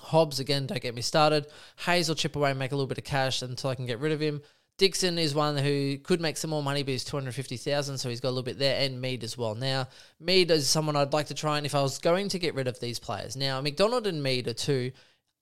Hobbs, 0.00 0.40
again, 0.40 0.66
don't 0.66 0.80
get 0.80 0.94
me 0.94 1.02
started. 1.02 1.46
Hayes 1.84 2.08
will 2.08 2.14
chip 2.14 2.36
away 2.36 2.50
and 2.50 2.58
make 2.58 2.72
a 2.72 2.74
little 2.76 2.86
bit 2.86 2.98
of 2.98 3.04
cash 3.04 3.42
until 3.42 3.70
I 3.70 3.74
can 3.74 3.86
get 3.86 3.98
rid 3.98 4.12
of 4.12 4.20
him. 4.20 4.42
Dixon 4.78 5.18
is 5.18 5.34
one 5.34 5.56
who 5.56 5.98
could 5.98 6.20
make 6.20 6.36
some 6.36 6.50
more 6.50 6.62
money, 6.62 6.84
but 6.84 6.92
he's 6.92 7.02
250,000, 7.02 7.98
so 7.98 8.08
he's 8.08 8.20
got 8.20 8.28
a 8.28 8.30
little 8.30 8.44
bit 8.44 8.60
there, 8.60 8.80
and 8.80 9.00
Mead 9.00 9.24
as 9.24 9.36
well. 9.36 9.56
Now, 9.56 9.88
Mead 10.20 10.52
is 10.52 10.68
someone 10.68 10.94
I'd 10.94 11.12
like 11.12 11.26
to 11.26 11.34
try, 11.34 11.56
and 11.56 11.66
if 11.66 11.74
I 11.74 11.82
was 11.82 11.98
going 11.98 12.28
to 12.28 12.38
get 12.38 12.54
rid 12.54 12.68
of 12.68 12.78
these 12.78 13.00
players, 13.00 13.36
now, 13.36 13.60
McDonald 13.60 14.06
and 14.06 14.22
Mead 14.22 14.46
are 14.46 14.54
two. 14.54 14.92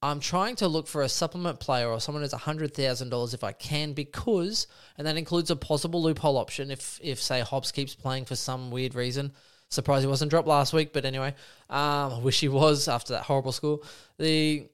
I'm 0.02 0.20
trying 0.20 0.56
to 0.56 0.68
look 0.68 0.88
for 0.88 1.02
a 1.02 1.08
supplement 1.08 1.60
player 1.60 1.88
or 1.88 2.00
someone 2.00 2.22
who's 2.22 2.32
$100,000 2.32 3.34
if 3.34 3.44
I 3.44 3.52
can, 3.52 3.92
because, 3.92 4.68
and 4.96 5.06
that 5.06 5.18
includes 5.18 5.50
a 5.50 5.56
possible 5.56 6.02
loophole 6.02 6.38
option 6.38 6.70
if, 6.70 6.98
if 7.02 7.20
say, 7.20 7.40
Hobbs 7.40 7.72
keeps 7.72 7.94
playing 7.94 8.24
for 8.24 8.36
some 8.36 8.70
weird 8.70 8.94
reason. 8.94 9.32
Surprised 9.70 10.04
he 10.04 10.08
wasn't 10.08 10.30
dropped 10.30 10.48
last 10.48 10.72
week, 10.72 10.92
but 10.92 11.04
anyway, 11.04 11.34
um, 11.68 12.12
I 12.12 12.18
wish 12.20 12.40
he 12.40 12.48
was 12.48 12.88
after 12.88 13.14
that 13.14 13.24
horrible 13.24 13.52
score. 13.52 13.80
The 14.18 14.68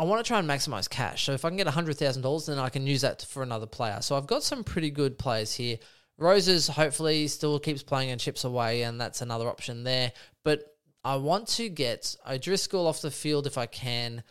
I 0.00 0.04
want 0.04 0.24
to 0.24 0.28
try 0.28 0.38
and 0.38 0.48
maximize 0.48 0.88
cash. 0.88 1.24
So 1.24 1.32
if 1.32 1.44
I 1.44 1.48
can 1.48 1.56
get 1.56 1.66
$100,000, 1.66 2.46
then 2.46 2.58
I 2.58 2.68
can 2.68 2.86
use 2.86 3.00
that 3.00 3.22
for 3.22 3.42
another 3.42 3.66
player. 3.66 3.98
So 4.00 4.16
I've 4.16 4.28
got 4.28 4.44
some 4.44 4.62
pretty 4.62 4.90
good 4.90 5.18
players 5.18 5.52
here. 5.52 5.78
Rosas 6.18 6.68
hopefully 6.68 7.26
still 7.26 7.58
keeps 7.58 7.82
playing 7.82 8.10
and 8.10 8.20
chips 8.20 8.44
away, 8.44 8.82
and 8.82 9.00
that's 9.00 9.22
another 9.22 9.48
option 9.48 9.82
there. 9.82 10.12
But 10.44 10.76
I 11.04 11.16
want 11.16 11.48
to 11.48 11.68
get 11.68 12.14
O'Driscoll 12.28 12.86
off 12.86 13.00
the 13.00 13.10
field 13.10 13.46
if 13.46 13.58
I 13.58 13.66
can. 13.66 14.22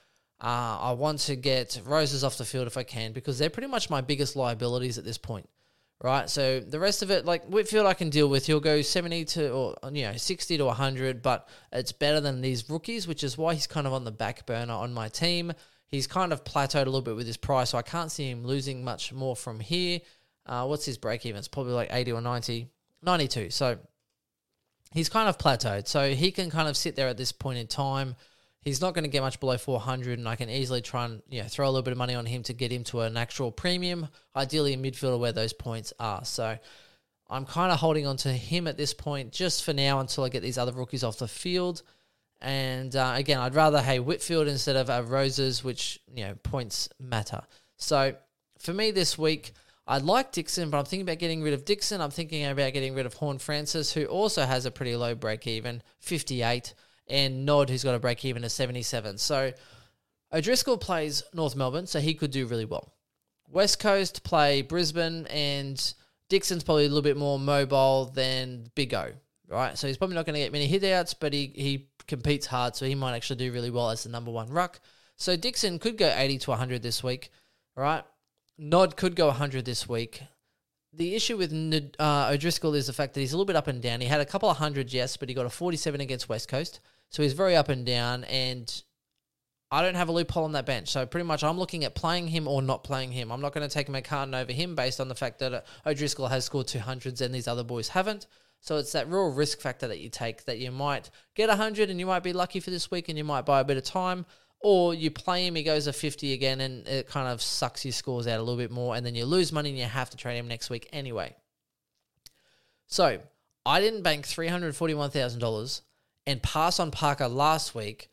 Uh, 0.42 0.78
I 0.80 0.92
want 0.94 1.20
to 1.22 1.36
get 1.36 1.82
Rosas 1.86 2.24
off 2.24 2.38
the 2.38 2.46
field 2.46 2.68
if 2.68 2.78
I 2.78 2.84
can 2.84 3.12
because 3.12 3.40
they're 3.40 3.50
pretty 3.50 3.68
much 3.68 3.90
my 3.90 4.02
biggest 4.02 4.36
liabilities 4.36 4.98
at 4.98 5.04
this 5.04 5.18
point, 5.18 5.50
right? 6.02 6.30
So 6.30 6.60
the 6.60 6.80
rest 6.80 7.02
of 7.02 7.12
it, 7.12 7.26
like 7.26 7.46
Whitfield, 7.46 7.86
I 7.86 7.94
can 7.94 8.10
deal 8.10 8.28
with. 8.28 8.46
He'll 8.46 8.60
go 8.60 8.82
seventy 8.82 9.26
to 9.26 9.52
or 9.52 9.76
you 9.92 10.04
know 10.04 10.18
sixty 10.18 10.58
to 10.58 10.70
hundred, 10.70 11.22
but 11.22 11.48
it's 11.72 11.92
better 11.92 12.22
than 12.22 12.42
these 12.42 12.70
rookies, 12.70 13.08
which 13.08 13.24
is 13.24 13.38
why 13.38 13.54
he's 13.54 13.68
kind 13.68 13.88
of 13.88 13.94
on 13.94 14.04
the 14.04 14.12
back 14.12 14.46
burner 14.46 14.74
on 14.74 14.94
my 14.94 15.10
team. 15.10 15.54
He's 15.88 16.08
kind 16.08 16.34
of 16.34 16.44
plateaued 16.44 16.82
a 16.82 16.86
little 16.86 17.02
bit 17.02 17.16
with 17.16 17.28
his 17.28 17.38
price, 17.38 17.70
so 17.70 17.78
I 17.78 17.82
can't 17.82 18.12
see 18.12 18.30
him 18.30 18.46
losing 18.46 18.84
much 18.84 19.14
more 19.14 19.36
from 19.36 19.60
here. 19.60 20.02
Uh, 20.46 20.66
what's 20.66 20.86
his 20.86 20.98
break 20.98 21.26
even? 21.26 21.40
It's 21.40 21.48
probably 21.48 21.74
like 21.74 21.90
80 21.92 22.12
or 22.14 22.22
90, 22.22 22.68
92. 23.04 23.50
So 23.52 23.78
he's 24.94 25.10
kind 25.10 25.30
of 25.30 25.38
plateaued. 25.38 25.88
So 25.88 26.14
he 26.14 26.32
can 26.32 26.50
kind 26.50 26.68
of 26.68 26.76
sit 26.76 26.96
there 26.96 27.08
at 27.08 27.18
this 27.18 27.32
point 27.32 27.58
in 27.58 27.68
time. 27.68 28.16
He's 28.68 28.82
not 28.82 28.94
going 28.94 29.06
to 29.06 29.10
get 29.10 29.22
much 29.22 29.40
below 29.40 29.58
400, 29.58 30.20
and 30.20 30.28
I 30.28 30.36
can 30.36 30.50
easily 30.50 30.82
try 30.82 31.06
and 31.06 31.22
you 31.30 31.42
know, 31.42 31.48
throw 31.48 31.68
a 31.68 31.72
little 31.72 31.84
bit 31.84 31.94
of 31.94 31.98
money 31.98 32.16
on 32.16 32.26
him 32.26 32.44
to 32.44 32.54
get 32.54 32.72
him 32.72 32.84
to 32.86 33.02
an 33.02 33.16
actual 33.16 33.50
premium, 33.50 34.10
ideally 34.36 34.74
a 34.74 34.78
midfielder 34.78 35.18
where 35.18 35.32
those 35.32 35.54
points 35.54 35.94
are. 36.00 36.26
So 36.26 36.58
I'm 37.30 37.46
kind 37.46 37.72
of 37.72 37.80
holding 37.80 38.06
on 38.06 38.18
to 38.18 38.30
him 38.34 38.68
at 38.68 38.76
this 38.76 38.94
point 38.94 39.32
just 39.32 39.64
for 39.64 39.72
now 39.72 40.00
until 40.00 40.26
I 40.26 40.30
get 40.30 40.42
these 40.42 40.58
other 40.58 40.74
rookies 40.74 41.04
off 41.04 41.18
the 41.18 41.30
field. 41.30 41.82
And 42.42 42.94
uh, 42.96 43.14
again, 43.16 43.40
I'd 43.40 43.56
rather 43.56 43.82
have 43.82 44.04
Whitfield 44.04 44.48
instead 44.48 44.76
of 44.76 44.90
uh, 44.90 45.02
Rosas, 45.06 45.64
which 45.64 46.00
you 46.14 46.26
know 46.26 46.36
points 46.44 46.90
matter. 47.00 47.42
So 47.78 48.16
for 48.60 48.74
me 48.74 48.92
this 48.92 49.18
week, 49.18 49.54
I 49.88 50.00
like 50.00 50.34
Dixon, 50.34 50.70
but 50.70 50.78
I'm 50.78 50.86
thinking 50.86 51.08
about 51.08 51.20
getting 51.20 51.42
rid 51.42 51.54
of 51.54 51.64
Dixon. 51.64 52.02
I'm 52.02 52.12
thinking 52.12 52.46
about 52.46 52.74
getting 52.74 52.94
rid 52.94 53.06
of 53.06 53.14
Horne-Francis, 53.14 53.94
who 53.94 54.06
also 54.06 54.46
has 54.46 54.66
a 54.66 54.72
pretty 54.72 54.98
low 54.98 55.16
break 55.16 55.48
even, 55.48 55.82
58, 56.00 56.74
and 57.10 57.46
Nod, 57.46 57.70
who's 57.70 57.84
got 57.84 57.96
a 57.96 58.00
break 58.00 58.24
even 58.26 58.44
of 58.44 58.52
77. 58.52 59.18
So 59.18 59.54
O'Driscoll 60.32 60.78
plays 60.78 61.24
North 61.34 61.56
Melbourne, 61.56 61.88
so 61.88 62.00
he 62.00 62.14
could 62.14 62.32
do 62.32 62.48
really 62.48 62.66
well. 62.66 62.94
West 63.50 63.80
Coast 63.80 64.24
play 64.24 64.62
Brisbane, 64.62 65.26
and 65.28 65.94
Dixon's 66.30 66.64
probably 66.64 66.86
a 66.86 66.90
little 66.90 67.02
bit 67.02 67.18
more 67.18 67.40
mobile 67.40 68.06
than 68.06 68.70
Big 68.76 68.94
O, 68.94 69.12
right? 69.48 69.78
So 69.78 69.88
he's 69.88 69.98
probably 69.98 70.16
not 70.16 70.26
going 70.26 70.34
to 70.34 70.42
get 70.42 70.52
many 70.52 70.68
hit 70.68 70.84
outs, 70.84 71.14
but 71.14 71.32
he, 71.32 71.54
he 71.56 71.90
competes 72.08 72.46
hard, 72.46 72.76
so 72.76 72.86
he 72.86 72.96
might 72.96 73.16
actually 73.16 73.38
do 73.38 73.52
really 73.52 73.72
well 73.72 73.90
as 73.90 74.04
the 74.04 74.10
number 74.10 74.32
one 74.32 74.50
ruck. 74.50 74.80
So 75.16 75.36
Dixon 75.36 75.80
could 75.80 75.98
go 75.98 76.14
80 76.16 76.40
to 76.40 76.50
100 76.52 76.84
this 76.84 77.04
week, 77.04 77.32
right? 77.76 78.04
Nod 78.58 78.98
could 78.98 79.16
go 79.16 79.28
100 79.28 79.66
this 79.66 79.88
week. 79.88 80.22
The 80.94 81.16
issue 81.16 81.38
with 81.38 81.54
uh, 82.00 82.32
O'Driscoll 82.34 82.74
is 82.74 82.88
the 82.88 82.94
fact 82.94 83.14
that 83.14 83.20
he's 83.20 83.32
a 83.32 83.36
little 83.36 83.46
bit 83.46 83.56
up 83.56 83.68
and 83.68 83.82
down. 83.82 84.02
He 84.02 84.08
had 84.08 84.20
a 84.20 84.26
couple 84.26 84.50
of 84.50 84.58
hundred, 84.58 84.92
yes, 84.92 85.16
but 85.16 85.30
he 85.30 85.36
got 85.36 85.46
a 85.46 85.50
47 85.50 86.02
against 86.02 86.28
West 86.28 86.50
Coast. 86.50 86.80
So 87.10 87.24
he's 87.24 87.34
very 87.34 87.56
up 87.56 87.70
and 87.70 87.86
down. 87.86 88.24
And 88.26 88.84
I 89.72 89.82
don't 89.82 89.96
have 89.96 90.10
a 90.10 90.12
loophole 90.12 90.46
on 90.46 90.54
that 90.54 90.66
bench. 90.66 90.90
So 90.90 91.06
pretty 91.06 91.26
much 91.26 91.44
I'm 91.44 91.58
looking 91.58 91.84
at 91.84 91.96
playing 91.96 92.28
him 92.28 92.48
or 92.48 92.62
not 92.62 92.84
playing 92.84 93.12
him. 93.12 93.32
I'm 93.32 93.42
not 93.42 93.54
going 93.54 93.68
to 93.68 93.74
take 93.74 93.88
McCartan 93.88 94.40
over 94.40 94.52
him 94.52 94.76
based 94.76 95.00
on 95.00 95.08
the 95.08 95.16
fact 95.16 95.40
that 95.40 95.66
O'Driscoll 95.86 96.28
has 96.28 96.46
scored 96.46 96.68
200s 96.68 97.22
and 97.22 97.34
these 97.34 97.48
other 97.48 97.64
boys 97.64 97.90
haven't. 97.90 98.28
So 98.60 98.78
it's 98.78 98.94
that 98.94 99.10
real 99.10 99.32
risk 99.32 99.60
factor 99.60 99.88
that 99.88 100.00
you 100.00 100.10
take 100.10 100.46
that 100.46 100.58
you 100.58 100.72
might 100.72 101.10
get 101.36 101.50
100 101.50 101.90
and 101.90 102.00
you 102.00 102.06
might 102.06 102.24
be 102.24 102.34
lucky 102.34 102.60
for 102.60 102.72
this 102.72 102.90
week 102.90 103.08
and 103.10 103.18
you 103.18 103.24
might 103.24 103.46
buy 103.46 103.60
a 103.60 103.66
bit 103.66 103.78
of 103.78 103.84
time 103.84 104.26
or 104.60 104.94
you 104.94 105.12
play 105.12 105.46
him, 105.46 105.56
he 105.56 105.64
goes 105.64 105.88
a 105.88 105.94
50 105.94 106.34
again, 106.34 106.62
and 106.62 106.88
it 106.88 107.08
kind 107.08 107.28
of 107.28 107.42
sucks 107.42 107.86
your 107.86 107.92
scores 107.92 108.28
out 108.28 108.40
a 108.40 108.44
little 108.44 108.58
bit 108.58 108.72
more, 108.72 108.96
and 108.96 109.06
then 109.06 109.16
you 109.16 109.26
lose 109.26 109.52
money 109.52 109.70
and 109.70 109.78
you 109.78 109.86
have 109.86 110.10
to 110.10 110.18
trade 110.18 110.38
him 110.38 110.48
next 110.48 110.70
week 110.70 110.90
anyway. 110.92 111.36
So 112.88 113.20
I 113.66 113.82
didn't 113.82 114.02
bank 114.02 114.26
$341,000 114.26 115.82
and 116.28 116.44
pass 116.44 116.80
on 116.80 116.92
Parker 116.92 117.28
last 117.28 117.74
week 117.74 118.10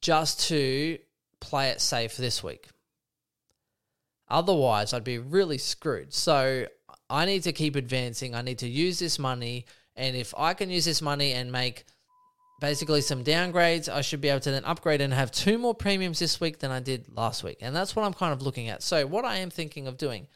just 0.00 0.48
to 0.48 0.98
play 1.40 1.70
it 1.70 1.80
safe 1.80 2.16
this 2.16 2.44
week. 2.44 2.68
Otherwise, 4.28 4.92
I'd 4.92 5.02
be 5.02 5.18
really 5.18 5.58
screwed. 5.58 6.14
So 6.14 6.66
I 7.08 7.24
need 7.24 7.42
to 7.42 7.52
keep 7.52 7.74
advancing. 7.74 8.36
I 8.36 8.42
need 8.42 8.58
to 8.58 8.68
use 8.68 9.00
this 9.00 9.18
money. 9.18 9.66
And 9.96 10.14
if 10.14 10.32
I 10.38 10.54
can 10.54 10.70
use 10.70 10.84
this 10.84 11.02
money 11.02 11.32
and 11.32 11.50
make 11.50 11.84
basically 12.60 13.00
some 13.00 13.24
downgrades. 13.24 13.88
I 13.88 14.02
should 14.02 14.20
be 14.20 14.28
able 14.28 14.40
to 14.40 14.50
then 14.50 14.64
upgrade 14.64 15.00
and 15.00 15.12
have 15.12 15.32
two 15.32 15.58
more 15.58 15.74
premiums 15.74 16.18
this 16.18 16.40
week 16.40 16.58
than 16.60 16.70
I 16.70 16.78
did 16.78 17.06
last 17.16 17.42
week. 17.42 17.58
And 17.62 17.74
that's 17.74 17.96
what 17.96 18.04
I'm 18.04 18.12
kind 18.12 18.32
of 18.32 18.42
looking 18.42 18.68
at. 18.68 18.82
So, 18.82 19.06
what 19.06 19.24
I 19.24 19.36
am 19.36 19.50
thinking 19.50 19.86
of 19.88 19.96
doing 19.96 20.28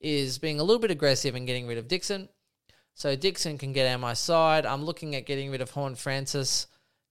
is 0.00 0.38
being 0.38 0.60
a 0.60 0.62
little 0.62 0.80
bit 0.80 0.90
aggressive 0.90 1.34
and 1.34 1.46
getting 1.46 1.66
rid 1.66 1.78
of 1.78 1.88
Dixon. 1.88 2.28
So, 2.94 3.16
Dixon 3.16 3.58
can 3.58 3.72
get 3.72 3.86
out 3.86 4.00
my 4.00 4.14
side. 4.14 4.66
I'm 4.66 4.84
looking 4.84 5.14
at 5.14 5.26
getting 5.26 5.50
rid 5.50 5.60
of 5.60 5.70
Horne-Francis 5.70 6.66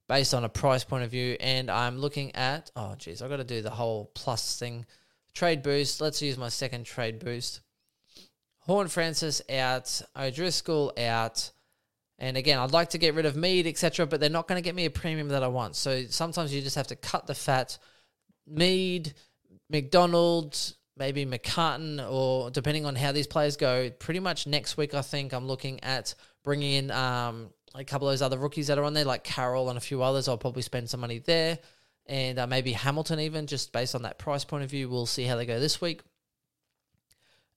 based 0.08 0.34
on 0.34 0.44
a 0.44 0.50
price 0.50 0.84
point 0.84 1.04
of 1.04 1.12
view. 1.12 1.38
And 1.40 1.70
I'm 1.72 1.98
looking 1.98 2.36
at, 2.36 2.72
oh, 2.76 2.96
geez, 2.98 3.22
I've 3.22 3.30
got 3.30 3.38
to 3.38 3.44
do 3.44 3.62
the 3.62 3.70
whole 3.70 4.12
plus 4.14 4.60
thing. 4.60 4.86
Trade 5.34 5.64
boost. 5.64 6.02
Let's 6.02 6.22
use 6.22 6.38
my 6.38 6.50
second 6.50 6.86
trade 6.86 7.20
boost. 7.20 7.62
Horne-Francis 8.60 9.42
out, 9.50 10.02
O'Driscoll 10.16 10.94
out. 10.98 11.52
And 12.20 12.38
again, 12.38 12.60
I'd 12.60 12.72
like 12.72 12.92
to 12.92 13.00
get 13.00 13.16
rid 13.16 13.26
of 13.26 13.36
mead, 13.36 13.66
etc., 13.66 14.06
but 14.06 14.20
they're 14.20 14.30
not 14.30 14.48
going 14.48 14.62
to 14.62 14.64
get 14.64 14.76
me 14.76 14.86
a 14.86 14.92
premium 14.92 15.30
that 15.30 15.42
I 15.42 15.48
want. 15.48 15.76
So 15.76 16.04
sometimes 16.10 16.54
you 16.54 16.62
just 16.62 16.76
have 16.76 16.88
to 16.88 16.96
cut 16.96 17.26
the 17.26 17.34
fat. 17.34 17.80
Mead, 18.46 19.14
McDonald's, 19.70 20.76
maybe 21.02 21.26
McCartan, 21.26 22.00
or 22.12 22.52
depending 22.52 22.86
on 22.86 22.96
how 22.96 23.12
these 23.12 23.26
players 23.26 23.58
go, 23.58 23.90
pretty 23.90 24.20
much 24.20 24.46
next 24.46 24.78
week, 24.78 24.94
I 24.94 25.02
think 25.02 25.34
I'm 25.34 25.48
looking 25.48 25.84
at 25.84 26.14
bringing 26.44 26.74
in 26.74 26.92
um, 26.92 27.50
a 27.74 27.84
couple 27.84 28.08
of 28.08 28.12
those 28.12 28.22
other 28.22 28.38
rookies 28.38 28.68
that 28.68 28.78
are 28.78 28.84
on 28.84 28.94
there, 28.94 29.04
like 29.04 29.24
Carroll 29.24 29.70
and 29.70 29.80
a 29.80 29.82
few 29.82 30.04
others. 30.04 30.28
I'll 30.28 30.38
probably 30.38 30.62
spend 30.62 30.92
some 30.92 31.00
money 31.00 31.18
there. 31.18 31.58
And 32.06 32.38
uh, 32.38 32.46
maybe 32.46 32.72
Hamilton, 32.74 33.20
even 33.20 33.48
just 33.48 33.74
based 33.74 33.96
on 33.96 34.04
that 34.04 34.20
price 34.20 34.46
point 34.46 34.64
of 34.64 34.70
view. 34.70 34.90
We'll 34.90 35.08
see 35.08 35.24
how 35.24 35.38
they 35.38 35.48
go 35.48 35.60
this 35.60 35.82
week. 35.82 36.02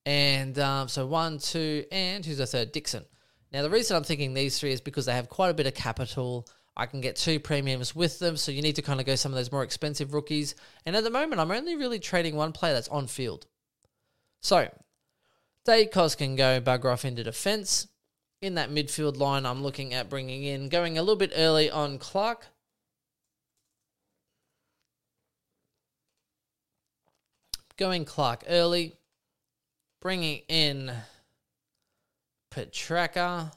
And 0.07 0.59
um, 0.59 0.89
so 0.89 1.07
one, 1.07 1.37
two, 1.37 1.85
and 1.93 2.25
who's 2.25 2.39
the 2.39 2.47
third? 2.47 2.73
Dixon. 2.73 3.05
Now, 3.53 3.61
the 3.61 3.71
reason 3.71 3.95
I'm 3.95 4.05
thinking 4.05 4.33
these 4.33 4.59
three 4.59 4.73
is 4.73 4.81
because 4.81 5.05
they 5.05 5.13
have 5.13 5.29
quite 5.29 5.51
a 5.51 5.55
bit 5.55 5.67
of 5.67 5.75
capital. 5.75 6.49
I 6.77 6.87
can 6.87 7.01
get 7.01 7.17
two 7.17 7.39
premiums 7.39 7.95
with 7.95 8.19
them, 8.19 8.37
so 8.37 8.51
you 8.51 8.61
need 8.61 8.77
to 8.77 8.83
kind 8.83 8.99
of 8.99 9.07
go 9.07 9.15
some 9.15 9.31
of 9.33 9.37
those 9.37 9.53
more 9.53 9.63
expensive 9.63 10.13
rookies. 10.13 10.55
And 10.85 10.97
at 10.97 11.05
the 11.05 11.11
moment, 11.11 11.41
I'm 11.41 11.53
only 11.53 11.77
really 11.77 12.01
trading 12.01 12.35
one 12.35 12.53
player 12.53 12.75
that's 12.75 12.89
on 12.89 13.07
field. 13.07 13.47
So, 14.43 14.69
Daicos 15.67 16.17
can 16.17 16.35
go 16.37 16.61
bugger 16.61 16.93
off 16.93 17.05
into 17.05 17.23
defense. 17.23 17.89
In 18.43 18.57
that 18.57 18.71
midfield 18.71 19.17
line, 19.17 19.47
I'm 19.47 19.63
looking 19.63 19.95
at 19.95 20.11
bringing 20.11 20.43
in, 20.43 20.69
going 20.69 20.99
a 20.99 21.03
little 21.03 21.17
bit 21.17 21.33
early 21.35 21.71
on 21.71 21.99
Clark. 21.99 22.49
Going 27.77 28.05
Clark 28.05 28.45
early, 28.49 28.97
bringing 30.03 30.43
in 30.49 30.93
Petracca, 32.51 33.53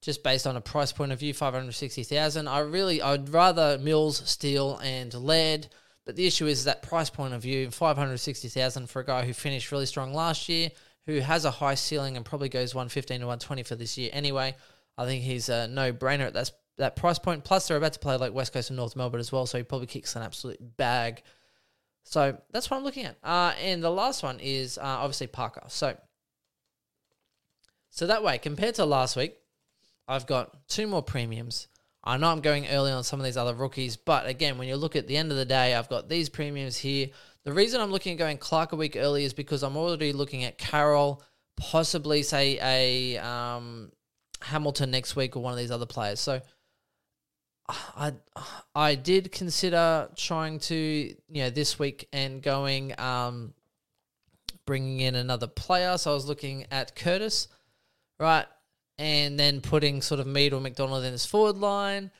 just 0.00 0.22
based 0.22 0.46
on 0.46 0.56
a 0.56 0.60
price 0.60 0.92
point 0.92 1.12
of 1.12 1.18
view, 1.18 1.34
five 1.34 1.54
hundred 1.54 1.72
sixty 1.72 2.02
thousand. 2.02 2.48
I 2.48 2.60
really, 2.60 3.02
I'd 3.02 3.28
rather 3.28 3.78
Mills, 3.78 4.22
Steele, 4.28 4.78
and 4.82 5.12
Laird. 5.12 5.68
But 6.06 6.16
the 6.16 6.26
issue 6.26 6.46
is 6.46 6.64
that 6.64 6.82
price 6.82 7.10
point 7.10 7.34
of 7.34 7.42
view, 7.42 7.70
five 7.70 7.96
hundred 7.98 8.18
sixty 8.18 8.48
thousand 8.48 8.88
for 8.88 9.00
a 9.00 9.04
guy 9.04 9.24
who 9.24 9.32
finished 9.32 9.70
really 9.70 9.86
strong 9.86 10.14
last 10.14 10.48
year, 10.48 10.70
who 11.06 11.20
has 11.20 11.44
a 11.44 11.50
high 11.50 11.74
ceiling 11.74 12.16
and 12.16 12.24
probably 12.24 12.48
goes 12.48 12.74
one 12.74 12.88
fifteen 12.88 13.20
to 13.20 13.26
one 13.26 13.38
twenty 13.38 13.62
for 13.62 13.76
this 13.76 13.98
year 13.98 14.10
anyway. 14.12 14.56
I 14.96 15.04
think 15.04 15.22
he's 15.22 15.48
a 15.48 15.68
no 15.68 15.92
brainer 15.92 16.26
at 16.26 16.34
that 16.34 16.50
that 16.78 16.96
price 16.96 17.18
point. 17.18 17.44
Plus, 17.44 17.68
they're 17.68 17.76
about 17.76 17.92
to 17.92 17.98
play 17.98 18.16
like 18.16 18.32
West 18.32 18.54
Coast 18.54 18.70
and 18.70 18.76
North 18.78 18.96
Melbourne 18.96 19.20
as 19.20 19.30
well, 19.30 19.44
so 19.44 19.58
he 19.58 19.64
probably 19.64 19.86
kicks 19.86 20.16
an 20.16 20.22
absolute 20.22 20.58
bag. 20.78 21.22
So 22.04 22.38
that's 22.50 22.70
what 22.70 22.78
I'm 22.78 22.84
looking 22.84 23.04
at. 23.04 23.18
Uh, 23.22 23.52
and 23.62 23.84
the 23.84 23.90
last 23.90 24.22
one 24.22 24.40
is 24.40 24.78
uh, 24.78 24.82
obviously 24.82 25.26
Parker. 25.26 25.62
So 25.68 25.96
so 27.90 28.06
that 28.06 28.22
way, 28.24 28.38
compared 28.38 28.76
to 28.76 28.86
last 28.86 29.16
week, 29.16 29.36
I've 30.10 30.26
got 30.26 30.66
two 30.68 30.86
more 30.88 31.02
premiums. 31.02 31.68
I 32.02 32.16
know 32.16 32.28
I'm 32.30 32.40
going 32.40 32.66
early 32.68 32.90
on 32.90 33.04
some 33.04 33.20
of 33.20 33.24
these 33.24 33.36
other 33.36 33.54
rookies, 33.54 33.96
but 33.96 34.26
again, 34.26 34.58
when 34.58 34.66
you 34.66 34.76
look 34.76 34.96
at 34.96 35.06
the 35.06 35.16
end 35.16 35.30
of 35.30 35.36
the 35.36 35.44
day, 35.44 35.74
I've 35.74 35.88
got 35.88 36.08
these 36.08 36.28
premiums 36.28 36.76
here. 36.76 37.08
The 37.44 37.52
reason 37.52 37.80
I'm 37.80 37.92
looking 37.92 38.14
at 38.14 38.18
going 38.18 38.38
Clark 38.38 38.72
a 38.72 38.76
week 38.76 38.96
early 38.96 39.24
is 39.24 39.32
because 39.32 39.62
I'm 39.62 39.76
already 39.76 40.12
looking 40.12 40.42
at 40.44 40.58
Carroll, 40.58 41.22
possibly 41.56 42.22
say 42.22 42.58
a 42.60 43.18
um, 43.18 43.92
Hamilton 44.42 44.90
next 44.90 45.14
week 45.14 45.36
or 45.36 45.42
one 45.42 45.52
of 45.52 45.58
these 45.58 45.70
other 45.70 45.86
players. 45.86 46.18
So 46.20 46.40
I 47.68 48.14
I 48.74 48.96
did 48.96 49.30
consider 49.30 50.08
trying 50.16 50.58
to 50.60 50.74
you 50.74 51.42
know 51.42 51.50
this 51.50 51.78
week 51.78 52.08
and 52.12 52.42
going 52.42 52.98
um, 52.98 53.54
bringing 54.66 55.00
in 55.00 55.14
another 55.14 55.46
player. 55.46 55.96
So 55.98 56.10
I 56.10 56.14
was 56.14 56.26
looking 56.26 56.66
at 56.72 56.96
Curtis 56.96 57.46
right? 58.20 58.46
And 59.00 59.40
then 59.40 59.62
putting 59.62 60.02
sort 60.02 60.20
of 60.20 60.26
Mead 60.26 60.52
or 60.52 60.60
McDonald 60.60 61.04
in 61.04 61.12
his 61.12 61.24
forward 61.24 61.56
line, 61.56 62.10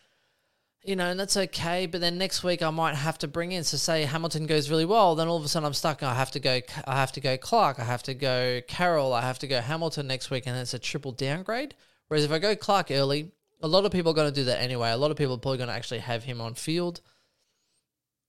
you 0.83 0.97
know, 0.97 1.11
and 1.11 1.21
that's 1.21 1.37
okay. 1.37 1.85
But 1.85 2.01
then 2.01 2.17
next 2.17 2.43
week 2.43 2.63
I 2.63 2.71
might 2.71 2.95
have 2.95 3.19
to 3.19 3.29
bring 3.29 3.53
in. 3.53 3.65
So 3.65 3.77
say 3.77 4.05
Hamilton 4.05 4.47
goes 4.47 4.71
really 4.71 4.87
well, 4.87 5.15
then 5.15 5.29
all 5.29 5.37
of 5.37 5.45
a 5.45 5.49
sudden 5.49 5.67
I'm 5.67 5.75
stuck. 5.75 6.03
I 6.03 6.15
have 6.15 6.31
to 6.31 6.41
go. 6.41 6.63
I 6.87 6.97
have 6.97 7.13
to 7.13 7.21
go 7.21 7.37
Clark. 7.37 7.79
I 7.79 7.85
have 7.85 8.03
to 8.05 8.15
go 8.15 8.63
Carroll. 8.67 9.13
I 9.13 9.21
have 9.21 9.39
to 9.41 9.47
go 9.47 9.61
Hamilton 9.61 10.07
next 10.07 10.31
week, 10.31 10.45
and 10.47 10.57
it's 10.57 10.73
a 10.73 10.79
triple 10.79 11.13
downgrade. 11.13 11.75
Whereas 12.09 12.25
if 12.25 12.33
I 12.33 12.39
go 12.39 12.57
Clark 12.57 12.91
early, 12.91 13.31
a 13.61 13.69
lot 13.69 13.85
of 13.85 13.93
people 13.93 14.13
are 14.13 14.15
going 14.15 14.33
to 14.33 14.41
do 14.41 14.45
that 14.45 14.63
anyway. 14.63 14.91
A 14.91 14.97
lot 14.97 15.11
of 15.11 15.19
people 15.19 15.35
are 15.35 15.39
probably 15.39 15.59
going 15.59 15.69
to 15.69 15.75
actually 15.75 16.01
have 16.01 16.25
him 16.25 16.41
on 16.41 16.55
field, 16.55 17.03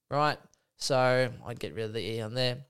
right? 0.09 0.37
So 0.75 1.31
I'd 1.47 1.59
get 1.59 1.73
rid 1.73 1.85
of 1.85 1.93
the 1.93 2.05
E 2.05 2.19
on 2.19 2.33
there. 2.33 2.65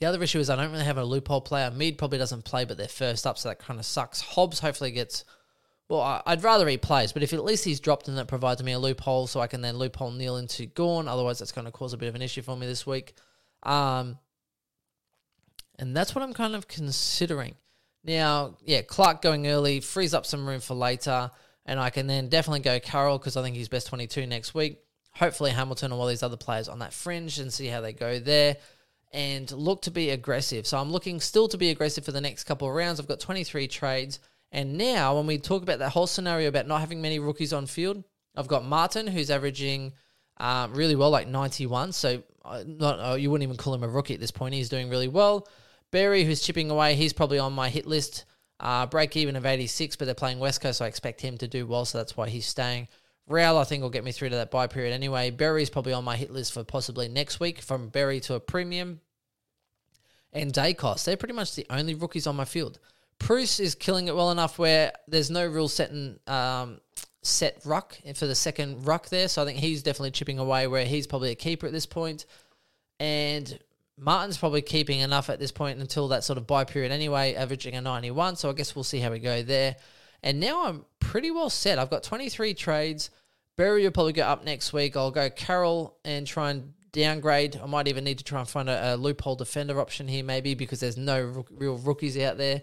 The 0.00 0.06
other 0.06 0.22
issue 0.22 0.38
is 0.38 0.48
I 0.48 0.56
don't 0.56 0.72
really 0.72 0.84
have 0.84 0.96
a 0.96 1.04
loophole 1.04 1.42
player. 1.42 1.70
Mead 1.70 1.98
probably 1.98 2.16
doesn't 2.18 2.44
play, 2.44 2.64
but 2.64 2.78
they're 2.78 2.88
first 2.88 3.26
up, 3.26 3.36
so 3.36 3.50
that 3.50 3.58
kind 3.58 3.78
of 3.78 3.84
sucks. 3.84 4.22
Hobbs 4.22 4.60
hopefully 4.60 4.90
gets. 4.90 5.24
Well, 5.90 6.22
I'd 6.24 6.42
rather 6.42 6.66
he 6.68 6.78
plays, 6.78 7.12
but 7.12 7.22
if 7.22 7.32
at 7.32 7.44
least 7.44 7.64
he's 7.64 7.80
dropped 7.80 8.08
and 8.08 8.16
that 8.16 8.28
provides 8.28 8.62
me 8.62 8.72
a 8.72 8.78
loophole, 8.78 9.26
so 9.26 9.40
I 9.40 9.46
can 9.46 9.60
then 9.60 9.76
loophole 9.76 10.12
Neale 10.12 10.38
into 10.38 10.66
Gawn. 10.66 11.06
Otherwise, 11.06 11.40
that's 11.40 11.52
going 11.52 11.64
to 11.66 11.72
cause 11.72 11.92
a 11.92 11.98
bit 11.98 12.08
of 12.08 12.14
an 12.14 12.22
issue 12.22 12.42
for 12.42 12.56
me 12.56 12.66
this 12.66 12.86
week. 12.86 13.12
Um, 13.64 14.18
and 15.78 15.94
that's 15.94 16.14
what 16.14 16.22
I'm 16.22 16.32
kind 16.32 16.54
of 16.54 16.68
considering. 16.68 17.56
Now, 18.04 18.56
yeah, 18.64 18.82
Clark 18.82 19.20
going 19.20 19.48
early 19.48 19.80
frees 19.80 20.14
up 20.14 20.24
some 20.24 20.48
room 20.48 20.60
for 20.60 20.74
later, 20.74 21.30
and 21.66 21.78
I 21.78 21.90
can 21.90 22.06
then 22.06 22.28
definitely 22.28 22.60
go 22.60 22.80
Carroll 22.80 23.18
because 23.18 23.36
I 23.36 23.42
think 23.42 23.56
he's 23.56 23.68
best 23.68 23.88
22 23.88 24.26
next 24.26 24.54
week. 24.54 24.78
Hopefully, 25.16 25.50
Hamilton 25.50 25.92
and 25.92 26.00
all 26.00 26.06
these 26.06 26.22
other 26.22 26.38
players 26.38 26.68
on 26.68 26.78
that 26.78 26.94
fringe 26.94 27.38
and 27.38 27.52
see 27.52 27.66
how 27.66 27.80
they 27.80 27.92
go 27.92 28.18
there 28.18 28.56
and 29.12 29.50
look 29.52 29.82
to 29.82 29.90
be 29.90 30.10
aggressive. 30.10 30.66
So 30.66 30.78
I'm 30.78 30.90
looking 30.90 31.20
still 31.20 31.48
to 31.48 31.58
be 31.58 31.70
aggressive 31.70 32.04
for 32.04 32.12
the 32.12 32.20
next 32.20 32.44
couple 32.44 32.68
of 32.68 32.74
rounds. 32.74 33.00
I've 33.00 33.08
got 33.08 33.20
23 33.20 33.66
trades. 33.68 34.20
And 34.52 34.76
now, 34.76 35.16
when 35.16 35.26
we 35.26 35.38
talk 35.38 35.62
about 35.62 35.78
that 35.78 35.90
whole 35.90 36.06
scenario 36.06 36.48
about 36.48 36.66
not 36.66 36.80
having 36.80 37.00
many 37.00 37.18
rookies 37.18 37.52
on 37.52 37.66
field, 37.66 38.02
I've 38.36 38.48
got 38.48 38.64
Martin, 38.64 39.06
who's 39.06 39.30
averaging 39.30 39.92
uh, 40.38 40.68
really 40.72 40.96
well, 40.96 41.10
like 41.10 41.28
91. 41.28 41.92
So 41.92 42.22
uh, 42.44 42.64
not 42.66 42.98
uh, 42.98 43.14
you 43.14 43.30
wouldn't 43.30 43.48
even 43.48 43.56
call 43.56 43.74
him 43.74 43.84
a 43.84 43.88
rookie 43.88 44.14
at 44.14 44.20
this 44.20 44.30
point. 44.30 44.54
He's 44.54 44.68
doing 44.68 44.88
really 44.88 45.08
well. 45.08 45.46
Berry, 45.90 46.24
who's 46.24 46.40
chipping 46.40 46.70
away, 46.70 46.94
he's 46.94 47.12
probably 47.12 47.38
on 47.38 47.52
my 47.52 47.68
hit 47.68 47.86
list. 47.86 48.24
Uh, 48.58 48.86
break 48.86 49.16
even 49.16 49.36
of 49.36 49.46
86, 49.46 49.96
but 49.96 50.04
they're 50.04 50.14
playing 50.14 50.38
West 50.38 50.60
Coast, 50.60 50.78
so 50.78 50.84
I 50.84 50.88
expect 50.88 51.20
him 51.20 51.38
to 51.38 51.48
do 51.48 51.66
well, 51.66 51.86
so 51.86 51.96
that's 51.98 52.16
why 52.16 52.28
he's 52.28 52.46
staying. 52.46 52.88
Real, 53.30 53.58
I 53.58 53.64
think, 53.64 53.82
will 53.82 53.90
get 53.90 54.02
me 54.02 54.10
through 54.10 54.30
to 54.30 54.36
that 54.36 54.50
buy 54.50 54.66
period 54.66 54.92
anyway. 54.92 55.30
Berry's 55.30 55.70
probably 55.70 55.92
on 55.92 56.02
my 56.02 56.16
hit 56.16 56.32
list 56.32 56.52
for 56.52 56.64
possibly 56.64 57.08
next 57.08 57.38
week 57.38 57.60
from 57.60 57.88
Berry 57.88 58.18
to 58.20 58.34
a 58.34 58.40
premium. 58.40 59.00
And 60.32 60.52
Daicos, 60.52 61.04
they're 61.04 61.16
pretty 61.16 61.34
much 61.34 61.54
the 61.54 61.66
only 61.70 61.94
rookies 61.94 62.26
on 62.26 62.34
my 62.34 62.44
field. 62.44 62.80
Preuss 63.20 63.60
is 63.60 63.76
killing 63.76 64.08
it 64.08 64.16
well 64.16 64.32
enough 64.32 64.58
where 64.58 64.92
there's 65.06 65.30
no 65.30 65.46
real 65.46 65.68
set 65.68 65.92
and 65.92 66.18
um, 66.28 66.80
set 67.22 67.60
ruck 67.64 67.96
for 68.16 68.26
the 68.26 68.34
second 68.34 68.86
ruck 68.86 69.08
there, 69.10 69.28
so 69.28 69.42
I 69.42 69.44
think 69.44 69.58
he's 69.58 69.84
definitely 69.84 70.10
chipping 70.10 70.40
away 70.40 70.66
where 70.66 70.84
he's 70.84 71.06
probably 71.06 71.30
a 71.30 71.36
keeper 71.36 71.66
at 71.66 71.72
this 71.72 71.86
point. 71.86 72.26
And 72.98 73.58
Martin's 73.96 74.38
probably 74.38 74.62
keeping 74.62 75.00
enough 75.00 75.30
at 75.30 75.38
this 75.38 75.52
point 75.52 75.78
until 75.78 76.08
that 76.08 76.24
sort 76.24 76.36
of 76.36 76.48
buy 76.48 76.64
period 76.64 76.90
anyway, 76.90 77.34
averaging 77.34 77.76
a 77.76 77.80
91. 77.80 78.36
So 78.36 78.50
I 78.50 78.54
guess 78.54 78.74
we'll 78.74 78.82
see 78.82 78.98
how 78.98 79.12
we 79.12 79.20
go 79.20 79.42
there. 79.42 79.76
And 80.22 80.40
now 80.40 80.66
I'm 80.66 80.84
pretty 80.98 81.30
well 81.30 81.50
set. 81.50 81.78
I've 81.78 81.90
got 81.90 82.02
23 82.02 82.54
trades. 82.54 83.10
Berry 83.60 83.84
will 83.84 83.90
probably 83.90 84.14
go 84.14 84.22
up 84.22 84.42
next 84.42 84.72
week. 84.72 84.96
I'll 84.96 85.10
go 85.10 85.28
Carroll 85.28 85.94
and 86.02 86.26
try 86.26 86.50
and 86.50 86.72
downgrade. 86.92 87.60
I 87.62 87.66
might 87.66 87.88
even 87.88 88.04
need 88.04 88.16
to 88.16 88.24
try 88.24 88.40
and 88.40 88.48
find 88.48 88.70
a, 88.70 88.94
a 88.94 88.96
loophole 88.96 89.36
defender 89.36 89.78
option 89.78 90.08
here, 90.08 90.24
maybe, 90.24 90.54
because 90.54 90.80
there's 90.80 90.96
no 90.96 91.44
real 91.50 91.76
rookies 91.76 92.16
out 92.16 92.38
there. 92.38 92.62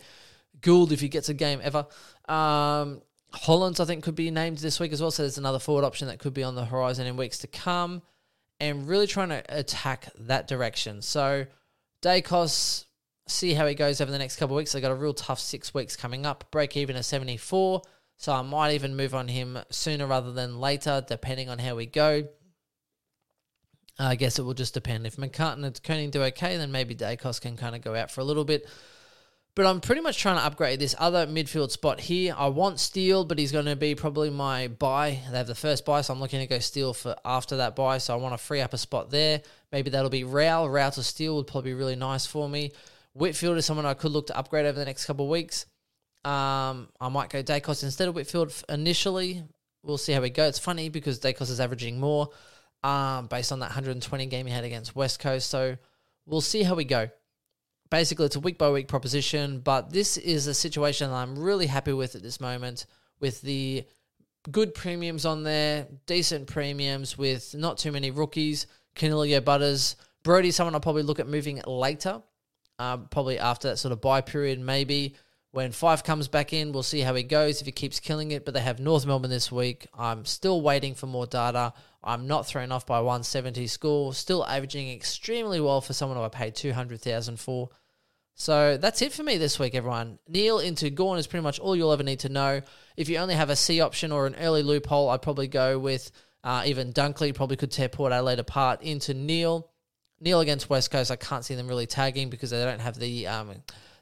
Gould, 0.59 0.91
if 0.91 0.99
he 0.99 1.07
gets 1.07 1.29
a 1.29 1.35
game 1.35 1.59
ever. 1.61 1.85
Um, 2.27 3.03
Hollands, 3.31 3.79
I 3.79 3.85
think, 3.85 4.05
could 4.05 4.15
be 4.15 4.31
named 4.31 4.57
this 4.57 4.79
week 4.79 4.91
as 4.91 4.99
well. 4.99 5.11
So 5.11 5.21
there's 5.21 5.37
another 5.37 5.59
forward 5.59 5.85
option 5.85 6.07
that 6.07 6.17
could 6.17 6.33
be 6.33 6.41
on 6.41 6.55
the 6.55 6.65
horizon 6.65 7.05
in 7.05 7.15
weeks 7.15 7.37
to 7.39 7.47
come 7.47 8.01
and 8.59 8.87
really 8.87 9.05
trying 9.05 9.29
to 9.29 9.43
attack 9.49 10.07
that 10.21 10.47
direction. 10.47 11.03
So 11.03 11.45
Daicos, 12.01 12.85
see 13.27 13.53
how 13.53 13.67
he 13.67 13.75
goes 13.75 14.01
over 14.01 14.11
the 14.11 14.17
next 14.17 14.37
couple 14.37 14.55
of 14.55 14.61
weeks. 14.61 14.71
They 14.71 14.81
got 14.81 14.89
a 14.89 14.95
real 14.95 15.13
tough 15.13 15.39
six 15.39 15.75
weeks 15.75 15.95
coming 15.95 16.25
up. 16.25 16.45
Break 16.49 16.75
even 16.75 16.95
at 16.95 17.05
74. 17.05 17.83
So 18.17 18.33
I 18.33 18.41
might 18.41 18.73
even 18.73 18.95
move 18.95 19.13
on 19.13 19.27
him 19.27 19.59
sooner 19.69 20.07
rather 20.07 20.31
than 20.31 20.59
later, 20.59 21.03
depending 21.07 21.49
on 21.49 21.59
how 21.59 21.75
we 21.75 21.85
go. 21.85 22.27
I 23.99 24.15
guess 24.15 24.37
it 24.37 24.43
will 24.43 24.53
just 24.53 24.73
depend. 24.73 25.07
If 25.07 25.17
McCartan 25.17 25.63
and 25.63 25.83
Koning 25.83 26.11
do 26.11 26.23
okay, 26.23 26.57
then 26.57 26.71
maybe 26.71 26.95
Daicos 26.95 27.41
can 27.41 27.57
kind 27.57 27.75
of 27.75 27.81
go 27.81 27.95
out 27.95 28.11
for 28.11 28.21
a 28.21 28.23
little 28.23 28.45
bit. 28.45 28.67
But 29.55 29.65
I'm 29.65 29.81
pretty 29.81 30.01
much 30.01 30.19
trying 30.19 30.37
to 30.37 30.45
upgrade 30.45 30.79
this 30.79 30.93
other 30.99 31.25
midfield 31.25 31.71
spot 31.71 31.99
here. 31.99 32.35
I 32.37 32.47
want 32.49 32.79
Steele, 32.79 33.25
but 33.25 33.39
he's 33.39 33.51
going 33.51 33.65
to 33.65 33.75
be 33.75 33.95
probably 33.95 34.29
my 34.29 34.67
buy. 34.67 35.19
They 35.31 35.37
have 35.37 35.47
the 35.47 35.55
first 35.55 35.83
buy, 35.83 36.01
so 36.01 36.13
I'm 36.13 36.19
looking 36.19 36.41
to 36.41 36.45
go 36.45 36.59
Steele 36.59 36.93
for 36.93 37.15
after 37.25 37.57
that 37.57 37.75
buy. 37.75 37.97
So 37.97 38.13
I 38.13 38.17
want 38.17 38.33
to 38.33 38.37
free 38.37 38.61
up 38.61 38.73
a 38.73 38.77
spot 38.77 39.09
there. 39.09 39.41
Maybe 39.71 39.89
that'll 39.89 40.11
be 40.11 40.23
Rao. 40.23 40.67
Rao 40.67 40.91
to 40.91 41.01
Steele 41.01 41.35
would 41.37 41.47
probably 41.47 41.71
be 41.71 41.75
really 41.75 41.95
nice 41.95 42.27
for 42.27 42.47
me. 42.47 42.71
Whitfield 43.13 43.57
is 43.57 43.65
someone 43.65 43.87
I 43.87 43.95
could 43.95 44.11
look 44.11 44.27
to 44.27 44.37
upgrade 44.37 44.67
over 44.67 44.77
the 44.77 44.85
next 44.85 45.05
couple 45.05 45.25
of 45.25 45.31
weeks. 45.31 45.65
Um, 46.27 46.89
I 46.99 47.09
might 47.09 47.29
go 47.29 47.41
Daicos 47.41 47.83
instead 47.83 48.07
of 48.07 48.15
Whitfield 48.15 48.53
initially. 48.69 49.43
We'll 49.83 49.97
see 49.97 50.11
how 50.11 50.21
we 50.21 50.29
go. 50.29 50.45
It's 50.45 50.59
funny 50.59 50.89
because 50.89 51.19
Daicos 51.19 51.49
is 51.49 51.59
averaging 51.59 51.99
more 51.99 52.29
um, 52.83 53.27
based 53.27 53.51
on 53.51 53.59
that 53.59 53.67
120 53.67 54.25
game 54.25 54.45
he 54.45 54.51
had 54.51 54.63
against 54.63 54.95
West 54.95 55.19
Coast. 55.19 55.49
So 55.49 55.77
we'll 56.25 56.41
see 56.41 56.63
how 56.63 56.75
we 56.75 56.83
go 56.83 57.09
basically 57.89 58.25
it's 58.25 58.35
a 58.35 58.39
week 58.39 58.57
by 58.57 58.69
week 58.69 58.87
proposition, 58.87 59.59
but 59.59 59.91
this 59.91 60.17
is 60.17 60.47
a 60.47 60.53
situation 60.53 61.09
that 61.09 61.15
I'm 61.15 61.37
really 61.37 61.67
happy 61.67 61.93
with 61.93 62.15
at 62.15 62.23
this 62.23 62.39
moment 62.39 62.85
with 63.19 63.41
the 63.41 63.85
good 64.51 64.73
premiums 64.73 65.25
on 65.25 65.43
there, 65.43 65.87
decent 66.05 66.47
premiums 66.47 67.17
with 67.17 67.55
not 67.55 67.77
too 67.77 67.91
many 67.91 68.11
rookies. 68.11 68.67
Coniglio 68.95 69.43
Butters, 69.43 69.95
Brody, 70.23 70.51
someone 70.51 70.73
I'll 70.73 70.81
probably 70.81 71.03
look 71.03 71.19
at 71.19 71.27
moving 71.27 71.61
later, 71.67 72.21
uh, 72.79 72.97
probably 72.97 73.39
after 73.39 73.69
that 73.69 73.77
sort 73.77 73.91
of 73.91 74.01
buy 74.01 74.21
period, 74.21 74.59
maybe. 74.59 75.15
When 75.51 75.71
Fyfe 75.71 76.03
comes 76.03 76.27
back 76.27 76.53
in, 76.53 76.71
we'll 76.71 76.83
see 76.83 76.99
how 76.99 77.15
he 77.15 77.23
goes, 77.23 77.61
if 77.61 77.65
he 77.65 77.71
keeps 77.71 77.99
killing 77.99 78.31
it. 78.31 78.45
But 78.45 78.53
they 78.53 78.59
have 78.59 78.79
North 78.79 79.05
Melbourne 79.05 79.29
this 79.29 79.51
week. 79.51 79.87
I'm 79.97 80.25
still 80.25 80.61
waiting 80.61 80.93
for 80.93 81.07
more 81.07 81.25
data. 81.25 81.73
I'm 82.03 82.27
not 82.27 82.45
thrown 82.45 82.71
off 82.71 82.85
by 82.85 82.99
170 82.99 83.65
score. 83.67 84.13
Still 84.13 84.45
averaging 84.45 84.91
extremely 84.91 85.59
well 85.59 85.81
for 85.81 85.93
someone 85.93 86.17
who 86.17 86.23
I 86.23 86.29
paid 86.29 86.55
200,000 86.55 87.39
for. 87.39 87.69
So 88.35 88.77
that's 88.77 89.01
it 89.01 89.13
for 89.13 89.23
me 89.23 89.37
this 89.37 89.57
week, 89.57 89.73
everyone. 89.73 90.19
Neale 90.27 90.59
into 90.59 90.91
Gawn 90.91 91.17
is 91.17 91.25
pretty 91.25 91.43
much 91.43 91.59
all 91.59 91.75
you'll 91.75 91.91
ever 91.91 92.03
need 92.03 92.19
to 92.19 92.29
know. 92.29 92.61
If 92.95 93.09
you 93.09 93.17
only 93.17 93.33
have 93.33 93.49
a 93.49 93.55
C 93.55 93.81
option 93.81 94.11
or 94.11 94.27
an 94.27 94.35
early 94.35 94.61
loophole, 94.61 95.09
I'd 95.09 95.23
probably 95.23 95.47
go 95.47 95.79
with 95.79 96.11
uh, 96.43 96.63
even 96.65 96.93
Dunkley. 96.93 97.33
Probably 97.33 97.57
could 97.57 97.71
tear 97.71 97.89
Port 97.89 98.13
Adelaide 98.13 98.39
apart 98.39 98.83
into 98.83 99.15
Neale. 99.15 99.71
Neale 100.19 100.41
against 100.41 100.69
West 100.69 100.91
Coast, 100.91 101.09
I 101.09 101.15
can't 101.15 101.45
see 101.45 101.55
them 101.55 101.67
really 101.67 101.87
tagging 101.87 102.29
because 102.29 102.51
they 102.51 102.63
don't 102.63 102.81
have 102.81 102.99
the 102.99 103.27
um, 103.27 103.51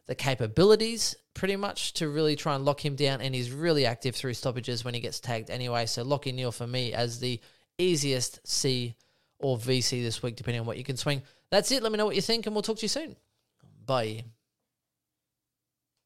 the 0.06 0.16
capabilities 0.16 1.16
pretty 1.36 1.56
much 1.56 1.94
to 1.94 2.10
really 2.10 2.36
try 2.36 2.56
and 2.56 2.66
lock 2.66 2.84
him 2.84 2.96
down. 2.96 3.22
And 3.22 3.36
he's 3.36 3.52
really 3.52 3.86
active 3.86 4.16
through 4.16 4.34
stoppages 4.34 4.84
when 4.84 4.96
he 4.96 5.00
gets 5.00 5.20
tagged 5.20 5.52
anyway. 5.52 5.86
So 5.86 6.02
locking 6.02 6.36
Neale 6.36 6.52
for 6.52 6.66
me 6.66 6.94
as 6.94 7.20
the 7.20 7.40
easiest 7.78 8.40
C 8.48 8.96
or 9.38 9.58
VC 9.58 10.02
this 10.02 10.24
week, 10.24 10.36
depending 10.36 10.62
on 10.62 10.66
what 10.66 10.78
you 10.78 10.84
can 10.84 10.98
swing. 10.98 11.22
That's 11.52 11.72
it. 11.72 11.84
Let 11.84 11.92
me 11.92 11.98
know 12.00 12.06
what 12.06 12.16
you 12.16 12.22
think, 12.22 12.48
and 12.48 12.56
we'll 12.56 12.64
talk 12.64 12.78
to 12.78 12.82
you 12.84 12.90
soon. 12.90 13.16
Bye. 13.86 14.24